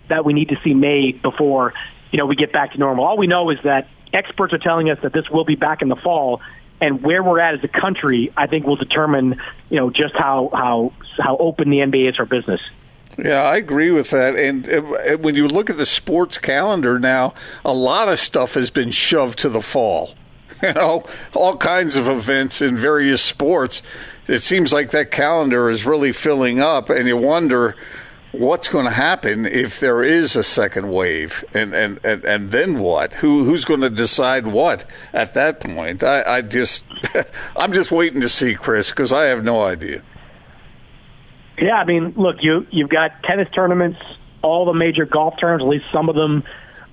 that 0.09 0.25
we 0.25 0.32
need 0.32 0.49
to 0.49 0.59
see 0.64 0.75
made 0.75 1.23
before, 1.23 1.75
you 2.11 2.18
know, 2.18 2.26
we 2.26 2.37
get 2.37 2.52
back 2.52 2.73
to 2.73 2.78
normal. 2.78 3.04
All 3.04 3.16
we 3.16 3.26
know 3.26 3.50
is 3.50 3.59
that 3.64 3.88
experts 4.12 4.52
are 4.52 4.59
telling 4.59 4.90
us 4.90 4.99
that 5.02 5.12
this 5.12 5.30
will 5.30 5.44
be 5.44 5.54
back 5.54 5.82
in 5.82 5.88
the 5.88 5.97
fall 5.97 6.40
and 6.82 7.00
where 7.02 7.23
we're 7.23 7.38
at 7.38 7.54
as 7.54 7.62
a 7.62 7.68
country, 7.68 8.32
I 8.37 8.49
think 8.49 8.66
will 8.66 8.76
determine, 8.76 9.40
you 9.71 9.76
know, 9.78 9.90
just 9.90 10.14
how 10.14 10.50
how 10.52 10.92
how 11.16 11.37
open 11.37 11.71
the 11.71 11.78
NBA 11.78 12.11
is 12.11 12.16
for 12.16 12.26
business. 12.26 12.61
Yeah, 13.19 13.42
I 13.42 13.57
agree 13.57 13.90
with 13.90 14.11
that. 14.11 14.37
And, 14.37 15.23
when 15.23 15.35
you 15.35 15.47
look 15.47 15.69
at 15.69 15.76
the 15.76 15.87
sports 15.87 16.38
calendar 16.38 16.99
now, 16.99 17.35
a 17.64 17.75
lot 17.75 18.09
of 18.09 18.19
stuff 18.19 18.54
has 18.54 18.71
been 18.71 18.90
shoved 18.90 19.38
to 19.40 19.49
the 19.49 19.62
fall. 19.62 20.14
You 20.62 20.75
know, 20.75 21.04
all 21.35 21.57
kinds 21.57 21.97
of 21.97 22.07
events 22.07 22.62
in 22.62 22.76
various 22.76 23.21
sports. 23.21 23.83
It 24.28 24.38
seems 24.38 24.73
like 24.73 24.92
that 24.92 25.11
calendar 25.11 25.69
is 25.69 25.85
really 25.85 26.12
filling 26.12 26.61
up, 26.61 26.88
and 26.88 27.09
you 27.09 27.16
wonder 27.16 27.75
what's 28.31 28.69
going 28.69 28.85
to 28.85 28.92
happen 28.92 29.45
if 29.45 29.81
there 29.81 30.02
is 30.02 30.37
a 30.37 30.42
second 30.42 30.90
wave 30.90 31.45
and 31.52 31.75
and 31.75 32.00
and, 32.02 32.25
and 32.25 32.50
then 32.50 32.78
what 32.78 33.12
who 33.14 33.45
who's 33.45 33.65
going 33.65 33.80
to 33.82 33.91
decide 33.91 34.47
what 34.47 34.86
at 35.13 35.34
that 35.34 35.60
point 35.60 36.02
i 36.02 36.23
i 36.23 36.41
just 36.41 36.82
i'm 37.56 37.75
just 37.75 37.93
waiting 37.93 38.23
to 38.23 38.28
see 38.30 38.54
chris 38.54 38.89
because 38.89 39.13
i 39.13 39.25
have 39.25 39.45
no 39.45 39.63
idea 39.63 40.02
yeah 41.58 41.76
i 41.76 41.84
mean 41.84 42.15
look 42.17 42.43
you 42.43 42.67
you've 42.71 42.88
got 42.88 43.23
tennis 43.23 43.49
tournaments 43.52 43.99
all 44.43 44.65
the 44.65 44.75
major 44.75 45.04
golf 45.04 45.36
tournaments 45.38 45.65
at 45.65 45.69
least 45.69 45.84
some 45.93 46.08
of 46.08 46.15
them 46.15 46.45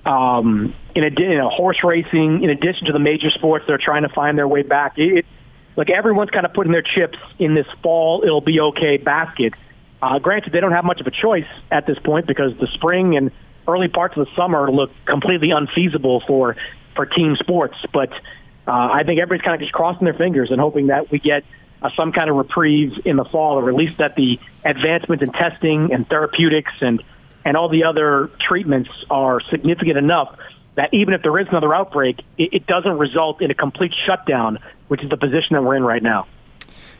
um 0.06 0.74
in 0.94 1.04
addition 1.04 1.32
you 1.32 1.38
know, 1.38 1.48
horse 1.48 1.82
racing 1.84 2.42
in 2.42 2.50
addition 2.50 2.86
to 2.86 2.92
the 2.92 2.98
major 2.98 3.30
sports 3.30 3.64
they're 3.66 3.78
trying 3.78 4.02
to 4.02 4.08
find 4.08 4.38
their 4.38 4.48
way 4.48 4.62
back 4.62 4.98
it, 4.98 5.26
like 5.76 5.90
everyone's 5.90 6.30
kind 6.30 6.46
of 6.46 6.52
putting 6.52 6.72
their 6.72 6.82
chips 6.82 7.18
in 7.38 7.54
this 7.54 7.66
fall 7.82 8.22
it'll 8.24 8.40
be 8.40 8.60
okay 8.60 8.96
basket 8.96 9.54
uh, 10.02 10.18
granted, 10.18 10.52
they 10.52 10.60
don't 10.60 10.72
have 10.72 10.84
much 10.84 11.00
of 11.00 11.06
a 11.06 11.10
choice 11.10 11.46
at 11.70 11.86
this 11.86 11.98
point 11.98 12.26
because 12.26 12.56
the 12.58 12.66
spring 12.68 13.16
and 13.16 13.30
early 13.68 13.88
parts 13.88 14.16
of 14.16 14.26
the 14.26 14.34
summer 14.34 14.70
look 14.70 14.90
completely 15.04 15.50
unfeasible 15.50 16.20
for 16.26 16.56
for 16.96 17.06
team 17.06 17.36
sports. 17.36 17.76
But 17.92 18.10
uh, 18.66 18.88
I 18.92 19.04
think 19.04 19.20
everybody's 19.20 19.44
kind 19.44 19.54
of 19.54 19.60
just 19.60 19.72
crossing 19.72 20.04
their 20.04 20.14
fingers 20.14 20.50
and 20.50 20.60
hoping 20.60 20.86
that 20.86 21.10
we 21.10 21.18
get 21.18 21.44
uh, 21.82 21.90
some 21.96 22.12
kind 22.12 22.30
of 22.30 22.36
reprieve 22.36 23.00
in 23.04 23.16
the 23.16 23.24
fall, 23.24 23.58
or 23.58 23.68
at 23.68 23.74
least 23.74 23.98
that 23.98 24.16
the 24.16 24.38
advancements 24.64 25.22
in 25.22 25.32
testing 25.32 25.92
and 25.92 26.08
therapeutics 26.08 26.72
and 26.80 27.02
and 27.44 27.56
all 27.56 27.70
the 27.70 27.84
other 27.84 28.30
treatments 28.38 28.90
are 29.08 29.40
significant 29.40 29.96
enough 29.96 30.36
that 30.74 30.92
even 30.92 31.14
if 31.14 31.22
there 31.22 31.36
is 31.38 31.48
another 31.48 31.74
outbreak, 31.74 32.20
it, 32.38 32.54
it 32.54 32.66
doesn't 32.66 32.98
result 32.98 33.42
in 33.42 33.50
a 33.50 33.54
complete 33.54 33.94
shutdown, 34.06 34.58
which 34.88 35.02
is 35.02 35.10
the 35.10 35.16
position 35.16 35.54
that 35.54 35.62
we're 35.62 35.76
in 35.76 35.82
right 35.82 36.02
now. 36.02 36.26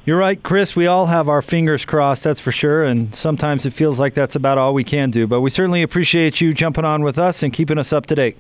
You're 0.05 0.19
right, 0.19 0.43
Chris. 0.43 0.75
We 0.75 0.87
all 0.87 1.07
have 1.07 1.29
our 1.29 1.43
fingers 1.43 1.85
crossed, 1.85 2.25
that's 2.25 2.41
for 2.41 2.53
sure. 2.53 2.83
And 2.83 3.15
sometimes 3.15 3.67
it 3.67 3.73
feels 3.73 4.01
like 4.01 4.15
that's 4.15 4.35
about 4.35 4.59
all 4.59 4.73
we 4.73 4.83
can 4.83 5.11
do. 5.11 5.27
But 5.27 5.43
we 5.43 5.51
certainly 5.51 5.83
appreciate 5.83 6.41
you 6.41 6.55
jumping 6.55 6.85
on 6.85 7.03
with 7.03 7.19
us 7.19 7.43
and 7.43 7.53
keeping 7.53 7.79
us 7.79 7.93
up 7.93 8.07
to 8.07 8.15
date. 8.15 8.39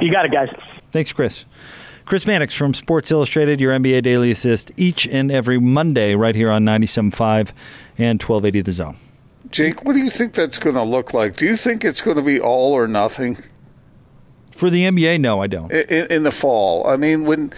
You 0.00 0.10
got 0.10 0.24
it, 0.24 0.32
guys. 0.32 0.50
Thanks, 0.90 1.12
Chris. 1.12 1.44
Chris 2.08 2.24
Mannix 2.24 2.54
from 2.54 2.72
Sports 2.72 3.10
Illustrated, 3.10 3.60
your 3.60 3.78
NBA 3.78 4.02
Daily 4.02 4.30
Assist, 4.30 4.72
each 4.78 5.06
and 5.06 5.30
every 5.30 5.60
Monday 5.60 6.14
right 6.14 6.34
here 6.34 6.50
on 6.50 6.64
97.5 6.64 7.52
and 7.98 8.22
1280 8.22 8.62
The 8.62 8.72
Zone. 8.72 8.96
Jake, 9.50 9.84
what 9.84 9.92
do 9.92 9.98
you 9.98 10.08
think 10.08 10.32
that's 10.32 10.58
going 10.58 10.74
to 10.74 10.84
look 10.84 11.12
like? 11.12 11.36
Do 11.36 11.44
you 11.44 11.54
think 11.54 11.84
it's 11.84 12.00
going 12.00 12.16
to 12.16 12.22
be 12.22 12.40
all 12.40 12.72
or 12.72 12.88
nothing? 12.88 13.36
For 14.52 14.70
the 14.70 14.84
NBA, 14.84 15.20
no, 15.20 15.42
I 15.42 15.48
don't. 15.48 15.70
In, 15.70 16.06
in 16.10 16.22
the 16.22 16.30
fall. 16.30 16.86
I 16.86 16.96
mean, 16.96 17.26
when 17.26 17.52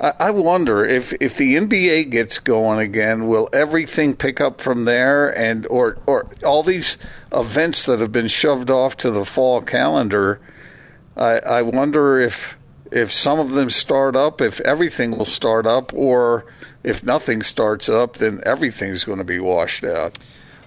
I 0.00 0.30
wonder 0.30 0.82
if, 0.82 1.12
if 1.20 1.36
the 1.36 1.56
NBA 1.56 2.10
gets 2.10 2.38
going 2.38 2.78
again, 2.78 3.26
will 3.26 3.50
everything 3.52 4.16
pick 4.16 4.40
up 4.40 4.62
from 4.62 4.86
there, 4.86 5.28
and 5.36 5.66
or 5.66 5.98
or 6.06 6.26
all 6.42 6.62
these 6.62 6.96
events 7.32 7.84
that 7.84 8.00
have 8.00 8.12
been 8.12 8.28
shoved 8.28 8.70
off 8.70 8.96
to 8.96 9.10
the 9.10 9.26
fall 9.26 9.60
calendar? 9.60 10.40
I, 11.18 11.40
I 11.40 11.62
wonder 11.62 12.18
if 12.18 12.56
if 12.92 13.12
some 13.12 13.38
of 13.38 13.50
them 13.50 13.70
start 13.70 14.16
up, 14.16 14.40
if 14.40 14.60
everything 14.62 15.16
will 15.16 15.24
start 15.24 15.66
up, 15.66 15.92
or 15.94 16.44
if 16.82 17.04
nothing 17.04 17.42
starts 17.42 17.88
up, 17.88 18.14
then 18.16 18.40
everything's 18.44 19.04
going 19.04 19.18
to 19.18 19.24
be 19.24 19.38
washed 19.38 19.84
out. 19.84 20.18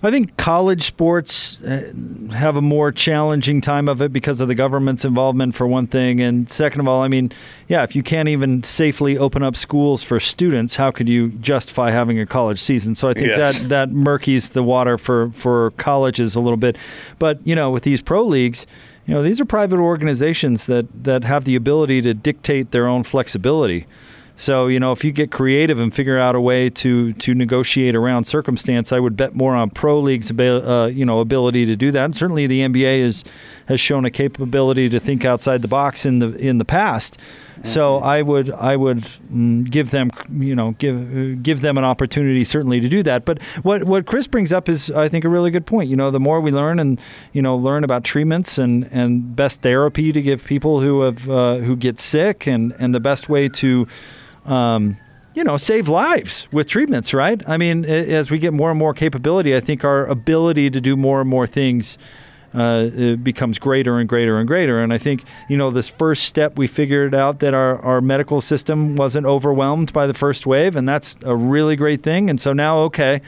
I 0.06 0.12
think 0.12 0.36
college 0.36 0.84
sports 0.84 1.62
uh, 1.64 1.94
have 2.34 2.58
a 2.58 2.62
more 2.62 2.92
challenging 2.92 3.62
time 3.62 3.88
of 3.88 4.02
it 4.02 4.12
because 4.12 4.42
of 4.42 4.50
the 4.50 4.56
government's 4.56 5.06
involvement, 5.06 5.56
for 5.56 5.66
one 5.66 5.88
thing. 5.88 6.20
And 6.20 6.50
second 6.50 6.82
of 6.82 6.90
all, 6.90 7.02
I 7.02 7.08
mean, 7.08 7.32
yeah, 7.70 7.84
if 7.84 7.96
you 7.96 8.04
can't 8.04 8.28
even 8.28 8.64
safely 8.64 9.18
open 9.18 9.44
up 9.44 9.56
schools 9.56 10.04
for 10.04 10.20
students, 10.20 10.76
how 10.76 10.92
could 10.92 11.08
you 11.08 11.30
justify 11.30 11.92
having 11.92 12.20
a 12.20 12.26
college 12.26 12.60
season? 12.60 12.96
So 12.96 13.08
I 13.08 13.14
think 13.14 13.28
yes. 13.28 13.60
that, 13.60 13.70
that 13.70 13.90
murkies 13.92 14.52
the 14.52 14.62
water 14.62 14.98
for, 14.98 15.32
for 15.32 15.72
colleges 15.78 16.36
a 16.36 16.42
little 16.42 16.58
bit. 16.58 16.76
But, 17.18 17.48
you 17.48 17.56
know, 17.56 17.72
with 17.72 17.84
these 17.84 18.02
pro 18.02 18.24
leagues, 18.24 18.68
you 19.06 19.14
know, 19.14 19.22
these 19.22 19.42
are 19.42 19.46
private 19.46 19.80
organizations 19.80 20.66
that, 20.68 21.04
that 21.04 21.24
have 21.24 21.46
the 21.46 21.56
ability 21.56 22.02
to 22.02 22.14
dictate 22.14 22.72
their 22.72 22.88
own 22.88 23.04
flexibility. 23.04 23.86
So 24.36 24.68
you 24.68 24.80
know, 24.80 24.92
if 24.92 25.04
you 25.04 25.12
get 25.12 25.32
creative 25.32 25.80
and 25.80 25.94
figure 25.94 26.18
out 26.18 26.36
a 26.36 26.42
way 26.42 26.70
to 26.70 27.14
to 27.14 27.36
negotiate 27.36 27.96
around 27.96 28.26
circumstance, 28.26 28.92
I 28.92 29.00
would 29.00 29.16
bet 29.16 29.36
more 29.36 29.56
on 29.56 29.70
pro 29.70 30.00
leagues' 30.00 30.32
uh, 30.32 30.90
you 30.92 31.06
know 31.06 31.20
ability 31.20 31.66
to 31.68 31.76
do 31.76 31.92
that. 31.92 32.06
And 32.06 32.16
certainly, 32.16 32.48
the 32.48 32.62
NBA 32.62 33.00
is, 33.00 33.24
has 33.68 33.80
shown 33.80 34.06
a 34.06 34.10
capability 34.10 34.90
to 34.90 35.00
think 35.00 35.24
outside 35.24 35.62
the 35.62 35.68
box 35.68 36.06
in 36.06 36.20
the 36.20 36.36
in 36.36 36.58
the 36.58 36.66
past. 36.66 37.20
So 37.64 37.98
mm-hmm. 37.98 38.06
I 38.06 38.22
would 38.22 38.52
I 38.52 38.76
would 38.76 39.00
mm, 39.00 39.70
give 39.70 39.92
them 39.92 40.12
you 40.30 40.56
know 40.56 40.72
give 40.72 41.44
give 41.44 41.62
them 41.62 41.78
an 41.78 41.84
opportunity 41.84 42.44
certainly 42.44 42.80
to 42.80 42.90
do 42.90 43.04
that. 43.04 43.26
But 43.26 43.42
what 43.64 43.84
what 43.84 44.06
Chris 44.06 44.28
brings 44.28 44.52
up 44.52 44.68
is 44.68 44.90
I 44.92 45.08
think 45.08 45.26
a 45.26 45.30
really 45.30 45.52
good 45.52 45.66
point. 45.66 45.90
You 45.90 45.96
know, 45.96 46.12
the 46.12 46.20
more 46.20 46.42
we 46.42 46.52
learn 46.52 46.80
and 46.80 47.00
you 47.32 47.42
know 47.42 47.56
learn 47.56 47.84
about 47.84 48.04
treatments 48.04 48.58
and, 48.58 48.88
and 48.92 49.36
best 49.36 49.62
therapy 49.62 50.12
to 50.12 50.22
give 50.22 50.46
people 50.46 50.82
who 50.82 51.02
have 51.02 51.30
uh, 51.30 51.56
who 51.58 51.76
get 51.76 52.00
sick 52.00 52.48
and 52.48 52.74
and 52.80 52.94
the 52.94 53.00
best 53.00 53.30
way 53.30 53.50
to 53.50 53.88
um, 54.46 54.98
you 55.34 55.44
know, 55.44 55.58
save 55.58 55.88
lives 55.88 56.48
with 56.52 56.68
treatments, 56.68 57.14
right? 57.14 57.42
I 57.50 57.58
mean, 57.58 57.86
as 57.86 58.30
we 58.30 58.38
get 58.38 58.54
more 58.54 58.70
and 58.70 58.78
more 58.78 58.94
capability, 58.94 59.56
I 59.56 59.60
think 59.60 59.84
our 59.84 60.06
ability 60.06 60.70
to 60.70 60.80
do 60.80 60.96
more 60.96 61.22
and 61.22 61.30
more 61.30 61.48
things 61.48 61.98
uh, 62.54 63.16
becomes 63.16 63.60
greater 63.60 64.00
and 64.00 64.08
greater 64.08 64.38
and 64.38 64.48
greater. 64.48 64.82
And 64.82 64.94
I 64.94 64.98
think, 64.98 65.24
you 65.50 65.58
know, 65.58 65.72
this 65.72 65.90
first 65.90 66.24
step, 66.24 66.58
we 66.58 66.68
figured 66.68 67.16
out 67.16 67.40
that 67.40 67.54
our, 67.54 67.80
our 67.80 68.02
medical 68.02 68.42
system 68.42 68.96
wasn't 68.96 69.26
overwhelmed 69.26 69.92
by 69.94 70.08
the 70.08 70.14
first 70.14 70.46
wave, 70.46 70.76
and 70.76 70.88
that's 70.88 71.16
a 71.24 71.36
really 71.36 71.76
great 71.76 72.04
thing. 72.04 72.30
And 72.30 72.40
so 72.40 72.54
now, 72.54 72.80
okay, 72.80 73.22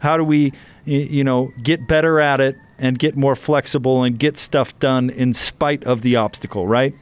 how 0.00 0.16
do 0.16 0.24
we, 0.24 0.52
you 0.84 1.24
know, 1.24 1.52
get 1.62 1.86
better 1.86 2.20
at 2.20 2.40
it 2.40 2.56
and 2.78 2.98
get 2.98 3.16
more 3.16 3.36
flexible 3.36 4.02
and 4.02 4.18
get 4.18 4.36
stuff 4.36 4.76
done 4.78 5.10
in 5.10 5.32
spite 5.32 5.84
of 5.84 6.02
the 6.02 6.16
obstacle, 6.16 6.66
right? 6.66 6.94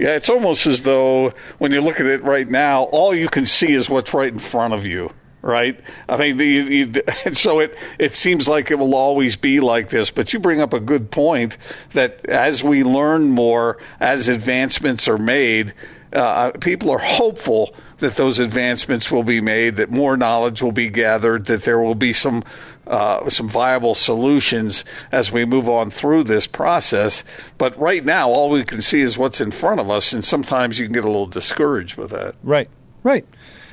Yeah, 0.00 0.16
it's 0.16 0.30
almost 0.30 0.66
as 0.66 0.82
though 0.82 1.34
when 1.58 1.70
you 1.70 1.82
look 1.82 2.00
at 2.00 2.06
it 2.06 2.22
right 2.22 2.48
now, 2.48 2.84
all 2.84 3.14
you 3.14 3.28
can 3.28 3.44
see 3.44 3.72
is 3.72 3.90
what's 3.90 4.14
right 4.14 4.32
in 4.32 4.38
front 4.38 4.72
of 4.72 4.86
you 4.86 5.12
right? 5.42 5.78
I 6.08 6.16
mean, 6.16 6.36
the, 6.36 6.46
you, 6.46 6.92
so 7.34 7.60
it 7.60 7.76
it 7.98 8.14
seems 8.14 8.48
like 8.48 8.70
it 8.70 8.78
will 8.78 8.94
always 8.94 9.36
be 9.36 9.60
like 9.60 9.90
this. 9.90 10.10
But 10.10 10.32
you 10.32 10.38
bring 10.38 10.60
up 10.60 10.72
a 10.72 10.80
good 10.80 11.10
point 11.10 11.58
that 11.92 12.24
as 12.26 12.64
we 12.64 12.82
learn 12.84 13.30
more, 13.30 13.78
as 14.00 14.28
advancements 14.28 15.08
are 15.08 15.18
made, 15.18 15.74
uh, 16.12 16.52
people 16.60 16.90
are 16.90 16.98
hopeful 16.98 17.74
that 17.98 18.16
those 18.16 18.38
advancements 18.38 19.10
will 19.10 19.22
be 19.22 19.40
made, 19.40 19.76
that 19.76 19.90
more 19.90 20.16
knowledge 20.16 20.60
will 20.60 20.72
be 20.72 20.90
gathered, 20.90 21.46
that 21.46 21.62
there 21.62 21.80
will 21.80 21.94
be 21.94 22.12
some 22.12 22.42
uh, 22.86 23.28
some 23.30 23.48
viable 23.48 23.94
solutions 23.94 24.84
as 25.12 25.30
we 25.30 25.44
move 25.44 25.68
on 25.68 25.88
through 25.88 26.24
this 26.24 26.46
process. 26.46 27.22
But 27.56 27.78
right 27.78 28.04
now, 28.04 28.28
all 28.28 28.50
we 28.50 28.64
can 28.64 28.82
see 28.82 29.00
is 29.00 29.16
what's 29.16 29.40
in 29.40 29.52
front 29.52 29.80
of 29.80 29.88
us, 29.88 30.12
and 30.12 30.24
sometimes 30.24 30.78
you 30.78 30.86
can 30.86 30.92
get 30.92 31.04
a 31.04 31.06
little 31.06 31.26
discouraged 31.26 31.96
with 31.96 32.10
that. 32.10 32.34
Right. 32.42 32.68
Right. 33.04 33.24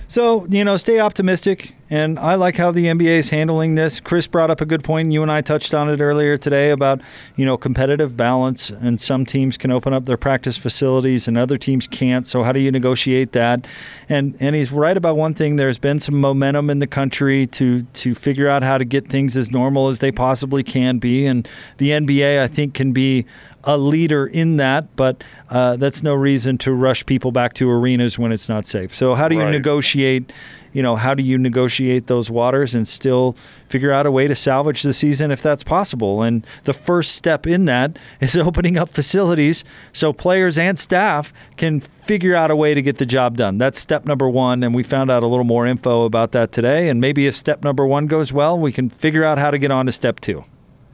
So, 0.09 0.47
you 0.49 0.63
know, 0.65 0.75
stay 0.75 0.99
optimistic. 0.99 1.75
And 1.89 2.19
I 2.19 2.35
like 2.35 2.55
how 2.55 2.71
the 2.71 2.85
NBA 2.85 3.19
is 3.19 3.29
handling 3.31 3.75
this. 3.75 3.99
Chris 3.99 4.27
brought 4.27 4.51
up 4.51 4.61
a 4.61 4.65
good 4.65 4.83
point. 4.83 5.11
You 5.11 5.23
and 5.23 5.31
I 5.31 5.41
touched 5.41 5.73
on 5.73 5.89
it 5.89 5.99
earlier 6.01 6.37
today 6.37 6.69
about, 6.69 7.01
you 7.35 7.45
know, 7.45 7.57
competitive 7.57 8.15
balance. 8.15 8.69
And 8.69 9.01
some 9.01 9.25
teams 9.25 9.57
can 9.57 9.71
open 9.71 9.91
up 9.93 10.05
their 10.05 10.17
practice 10.17 10.55
facilities 10.55 11.27
and 11.27 11.37
other 11.37 11.57
teams 11.57 11.87
can't. 11.87 12.27
So, 12.27 12.43
how 12.43 12.51
do 12.51 12.59
you 12.59 12.71
negotiate 12.71 13.31
that? 13.31 13.67
And 14.07 14.35
and 14.39 14.55
he's 14.55 14.71
right 14.71 14.95
about 14.95 15.17
one 15.17 15.33
thing. 15.33 15.55
There's 15.55 15.79
been 15.79 15.99
some 15.99 16.19
momentum 16.21 16.69
in 16.69 16.79
the 16.79 16.87
country 16.87 17.47
to 17.47 17.83
to 17.83 18.13
figure 18.13 18.47
out 18.47 18.61
how 18.61 18.77
to 18.77 18.85
get 18.85 19.07
things 19.07 19.35
as 19.35 19.49
normal 19.49 19.89
as 19.89 19.99
they 19.99 20.11
possibly 20.11 20.63
can 20.63 20.99
be. 20.99 21.25
And 21.25 21.47
the 21.77 21.89
NBA, 21.89 22.39
I 22.39 22.47
think, 22.47 22.75
can 22.75 22.91
be 22.91 23.25
a 23.63 23.77
leader 23.77 24.25
in 24.25 24.57
that, 24.57 24.95
but 24.95 25.23
uh, 25.49 25.75
that's 25.75 26.01
no 26.01 26.13
reason 26.13 26.57
to 26.59 26.71
rush 26.71 27.05
people 27.05 27.31
back 27.31 27.53
to 27.53 27.69
arenas 27.69 28.17
when 28.17 28.31
it's 28.31 28.47
not 28.47 28.67
safe. 28.67 28.93
So, 28.93 29.15
how 29.15 29.27
do 29.27 29.35
you 29.35 29.43
right. 29.43 29.51
negotiate? 29.51 30.31
You 30.71 30.83
know, 30.83 30.95
how 30.95 31.13
do 31.13 31.23
you 31.23 31.37
negotiate 31.37 32.07
those 32.07 32.29
waters 32.29 32.75
and 32.75 32.87
still 32.87 33.33
figure 33.67 33.91
out 33.91 34.05
a 34.05 34.11
way 34.11 34.27
to 34.27 34.35
salvage 34.35 34.83
the 34.83 34.93
season 34.93 35.31
if 35.31 35.41
that's 35.41 35.63
possible? 35.63 36.21
And 36.21 36.45
the 36.65 36.73
first 36.73 37.13
step 37.15 37.47
in 37.47 37.65
that 37.65 37.97
is 38.21 38.37
opening 38.37 38.77
up 38.77 38.89
facilities 38.89 39.63
so 39.93 40.13
players 40.13 40.57
and 40.57 40.77
staff 40.77 41.33
can 41.57 41.79
figure 41.79 42.35
out 42.35 42.51
a 42.51 42.55
way 42.55 42.73
to 42.73 42.81
get 42.81 42.97
the 42.97 43.05
job 43.05 43.37
done. 43.37 43.57
That's 43.57 43.79
step 43.79 44.05
number 44.05 44.29
one. 44.29 44.63
And 44.63 44.73
we 44.73 44.83
found 44.83 45.11
out 45.11 45.23
a 45.23 45.27
little 45.27 45.45
more 45.45 45.65
info 45.65 46.05
about 46.05 46.31
that 46.33 46.51
today. 46.51 46.89
And 46.89 47.01
maybe 47.01 47.27
if 47.27 47.35
step 47.35 47.63
number 47.63 47.85
one 47.85 48.07
goes 48.07 48.31
well, 48.31 48.59
we 48.59 48.71
can 48.71 48.89
figure 48.89 49.23
out 49.23 49.37
how 49.37 49.51
to 49.51 49.57
get 49.57 49.71
on 49.71 49.85
to 49.87 49.91
step 49.91 50.19
two. 50.19 50.43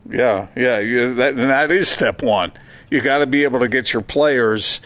Yeah, 0.08 0.50
yeah, 0.56 0.80
that, 1.14 1.36
that 1.36 1.72
is 1.72 1.90
step 1.90 2.22
one. 2.22 2.52
You 2.92 3.02
got 3.02 3.20
to 3.20 3.28
be 3.28 3.44
able 3.44 3.60
to 3.62 3.68
get 3.68 3.92
your 3.92 4.04
players 4.04 4.80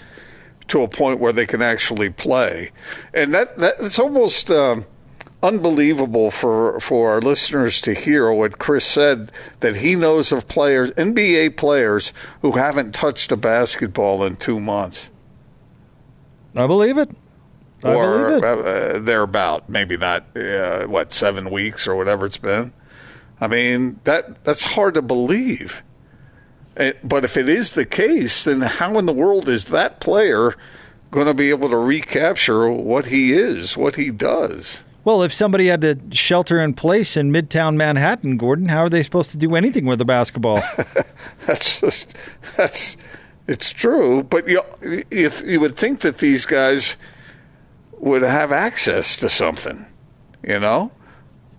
to 0.69 0.83
a 0.83 0.87
point 0.87 1.19
where 1.19 1.33
they 1.33 1.45
can 1.45 1.61
actually 1.61 2.09
play, 2.09 2.71
and 3.13 3.33
that 3.33 3.57
that's 3.57 3.99
almost 3.99 4.49
um, 4.51 4.85
unbelievable 5.41 6.31
for 6.31 6.79
for 6.79 7.11
our 7.11 7.21
listeners 7.21 7.81
to 7.81 7.93
hear 7.93 8.31
what 8.31 8.59
Chris 8.59 8.85
said 8.85 9.31
that 9.59 9.77
he 9.77 9.95
knows 9.95 10.31
of 10.31 10.47
players, 10.47 10.91
NBA 10.91 11.57
players 11.57 12.13
who 12.41 12.53
haven't 12.53 12.93
touched 12.93 13.31
a 13.31 13.37
basketball 13.37 14.23
in 14.23 14.35
two 14.35 14.59
months. 14.59 15.09
I 16.55 16.67
believe 16.67 16.97
it. 16.97 17.09
I 17.83 17.93
or 17.93 18.27
believe 18.27 18.43
it. 18.43 18.43
Uh, 18.43 18.99
thereabout, 18.99 19.69
maybe 19.69 19.97
not 19.97 20.35
uh, 20.35 20.85
what 20.85 21.13
seven 21.13 21.49
weeks 21.49 21.87
or 21.87 21.95
whatever 21.95 22.25
it's 22.25 22.37
been. 22.37 22.73
I 23.39 23.47
mean, 23.47 23.99
that 24.03 24.43
that's 24.43 24.63
hard 24.63 24.95
to 24.95 25.01
believe. 25.01 25.83
Eh, 26.79 26.93
but 27.03 27.25
if 27.25 27.35
it 27.35 27.49
is 27.49 27.73
the 27.73 27.85
case, 27.85 28.45
then 28.45 28.61
how 28.61 28.97
in 28.97 29.05
the 29.05 29.13
world 29.13 29.49
is 29.49 29.65
that 29.65 29.99
player 29.99 30.55
going 31.11 31.27
to 31.27 31.33
be 31.33 31.49
able 31.49 31.69
to 31.69 31.77
recapture 31.77 32.71
what 32.71 33.07
he 33.07 33.33
is, 33.33 33.75
what 33.75 33.97
he 33.97 34.09
does? 34.09 34.83
Well, 35.03 35.21
if 35.21 35.33
somebody 35.33 35.67
had 35.67 35.81
to 35.81 35.99
shelter 36.11 36.59
in 36.59 36.73
place 36.73 37.17
in 37.17 37.31
Midtown 37.31 37.75
Manhattan, 37.75 38.37
Gordon, 38.37 38.69
how 38.69 38.79
are 38.83 38.89
they 38.89 39.03
supposed 39.03 39.31
to 39.31 39.37
do 39.37 39.55
anything 39.55 39.85
with 39.85 39.99
the 39.99 40.05
basketball? 40.05 40.61
that's 41.45 41.81
just, 41.81 42.15
that's 42.55 42.95
it's 43.47 43.71
true, 43.71 44.23
but 44.23 44.47
you 44.47 44.61
if 45.09 45.41
you 45.43 45.59
would 45.59 45.75
think 45.75 46.01
that 46.01 46.19
these 46.19 46.45
guys 46.45 46.95
would 47.97 48.21
have 48.21 48.51
access 48.51 49.17
to 49.17 49.29
something, 49.29 49.87
you 50.43 50.59
know. 50.59 50.91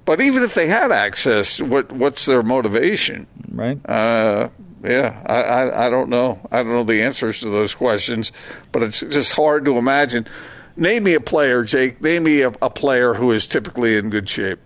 But 0.05 0.21
even 0.21 0.45
if 0.45 0.55
they 0.55 0.69
had 0.69 0.93
access, 0.93 1.61
what 1.61 1.91
what's 1.91 2.27
their 2.27 2.45
motivation? 2.45 3.27
Right. 3.51 3.81
Uh, 3.85 4.51
yeah, 4.83 5.23
I, 5.27 5.43
I, 5.43 5.87
I 5.87 5.91
don't 5.91 6.09
know. 6.09 6.41
I 6.51 6.63
don't 6.63 6.73
know 6.73 6.85
the 6.85 7.03
answers 7.03 7.41
to 7.41 7.51
those 7.51 7.75
questions, 7.75 8.33
but 8.73 8.83
it's 8.83 9.01
just 9.01 9.33
hard 9.33 9.65
to 9.67 9.77
imagine. 9.77 10.27
Name 10.77 11.05
me 11.05 11.15
a 11.15 11.21
player, 11.21 11.65
Jake. 11.65 12.01
Name 12.01 12.25
me 12.25 12.43
a, 12.43 12.49
a 12.63 12.71
player 12.71 13.15
who 13.15 13.33
is 13.33 13.47
typically 13.47 13.97
in 13.97 14.11
good 14.11 14.29
shape. 14.29 14.59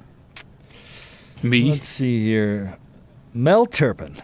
Me. 1.43 1.73
Let's 1.73 1.89
see 1.89 2.25
here. 2.25 2.79
Mel 3.33 3.67
Turpin. 3.67 4.17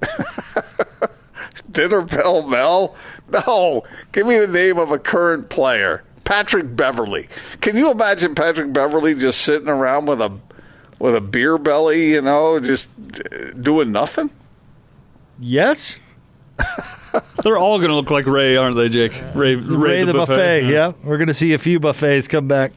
Dinner 1.70 2.02
Bell 2.02 2.46
Mel? 2.46 2.96
No. 3.30 3.84
Give 4.12 4.26
me 4.26 4.38
the 4.38 4.48
name 4.48 4.78
of 4.78 4.90
a 4.90 4.98
current 4.98 5.50
player. 5.50 6.04
Patrick 6.24 6.74
Beverley. 6.74 7.28
Can 7.60 7.76
you 7.76 7.90
imagine 7.90 8.34
Patrick 8.34 8.72
Beverley 8.72 9.14
just 9.14 9.42
sitting 9.42 9.68
around 9.68 10.06
with 10.06 10.20
a 10.20 10.38
with 10.98 11.16
a 11.16 11.20
beer 11.20 11.58
belly, 11.58 12.12
you 12.12 12.22
know, 12.22 12.60
just 12.60 12.88
doing 13.60 13.92
nothing? 13.92 14.30
Yes. 15.42 15.98
They're 17.42 17.58
all 17.58 17.78
going 17.78 17.90
to 17.90 17.96
look 17.96 18.10
like 18.10 18.26
Ray, 18.26 18.56
aren't 18.56 18.76
they, 18.76 18.88
Jake? 18.88 19.12
Ray, 19.34 19.56
Ray, 19.56 19.76
Ray 19.76 20.00
the, 20.00 20.06
the, 20.06 20.12
buffet. 20.14 20.60
buffet. 20.60 20.62
Yeah. 20.64 20.70
yeah, 20.70 20.92
we're 21.02 21.18
going 21.18 21.28
to 21.28 21.34
see 21.34 21.52
a 21.52 21.58
few 21.58 21.80
buffets 21.80 22.28
come 22.28 22.48
back. 22.48 22.72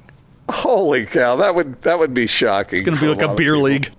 Holy 0.49 1.05
cow, 1.05 1.37
that 1.37 1.55
would 1.55 1.81
that 1.83 1.97
would 1.97 2.13
be 2.13 2.27
shocking. 2.27 2.77
It's 2.77 2.85
going 2.85 2.97
to 2.97 3.01
be 3.01 3.07
like 3.07 3.21
a, 3.21 3.31
a 3.31 3.35
beer 3.35 3.57
league. 3.57 3.91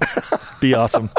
be 0.60 0.72
awesome. 0.72 1.10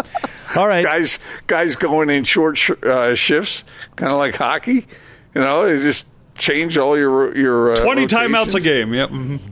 All 0.55 0.67
right, 0.67 0.83
guys. 0.83 1.19
Guys 1.45 1.75
going 1.75 2.09
in 2.09 2.23
short 2.23 2.57
sh- 2.57 2.71
uh, 2.81 3.13
shifts, 3.13 3.65
kind 3.95 4.11
of 4.11 4.17
like 4.17 4.35
hockey. 4.35 4.87
You 5.35 5.41
know, 5.41 5.65
you 5.65 5.79
just 5.79 6.07
change 6.35 6.77
all 6.77 6.97
your 6.97 7.37
your 7.37 7.73
uh, 7.73 7.75
twenty 7.75 8.03
rotations. 8.03 8.33
timeouts 8.33 8.55
a 8.55 8.61
game. 8.61 8.93
Yep. 8.93 9.09
Mm-hmm. 9.09 9.47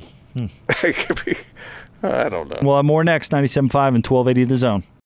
I 2.03 2.29
don't 2.29 2.49
know. 2.49 2.57
Well, 2.63 2.81
more 2.81 3.03
next 3.03 3.31
97.5 3.31 3.55
and 3.89 4.05
1280 4.05 4.43
the 4.45 4.57
zone. 4.57 4.83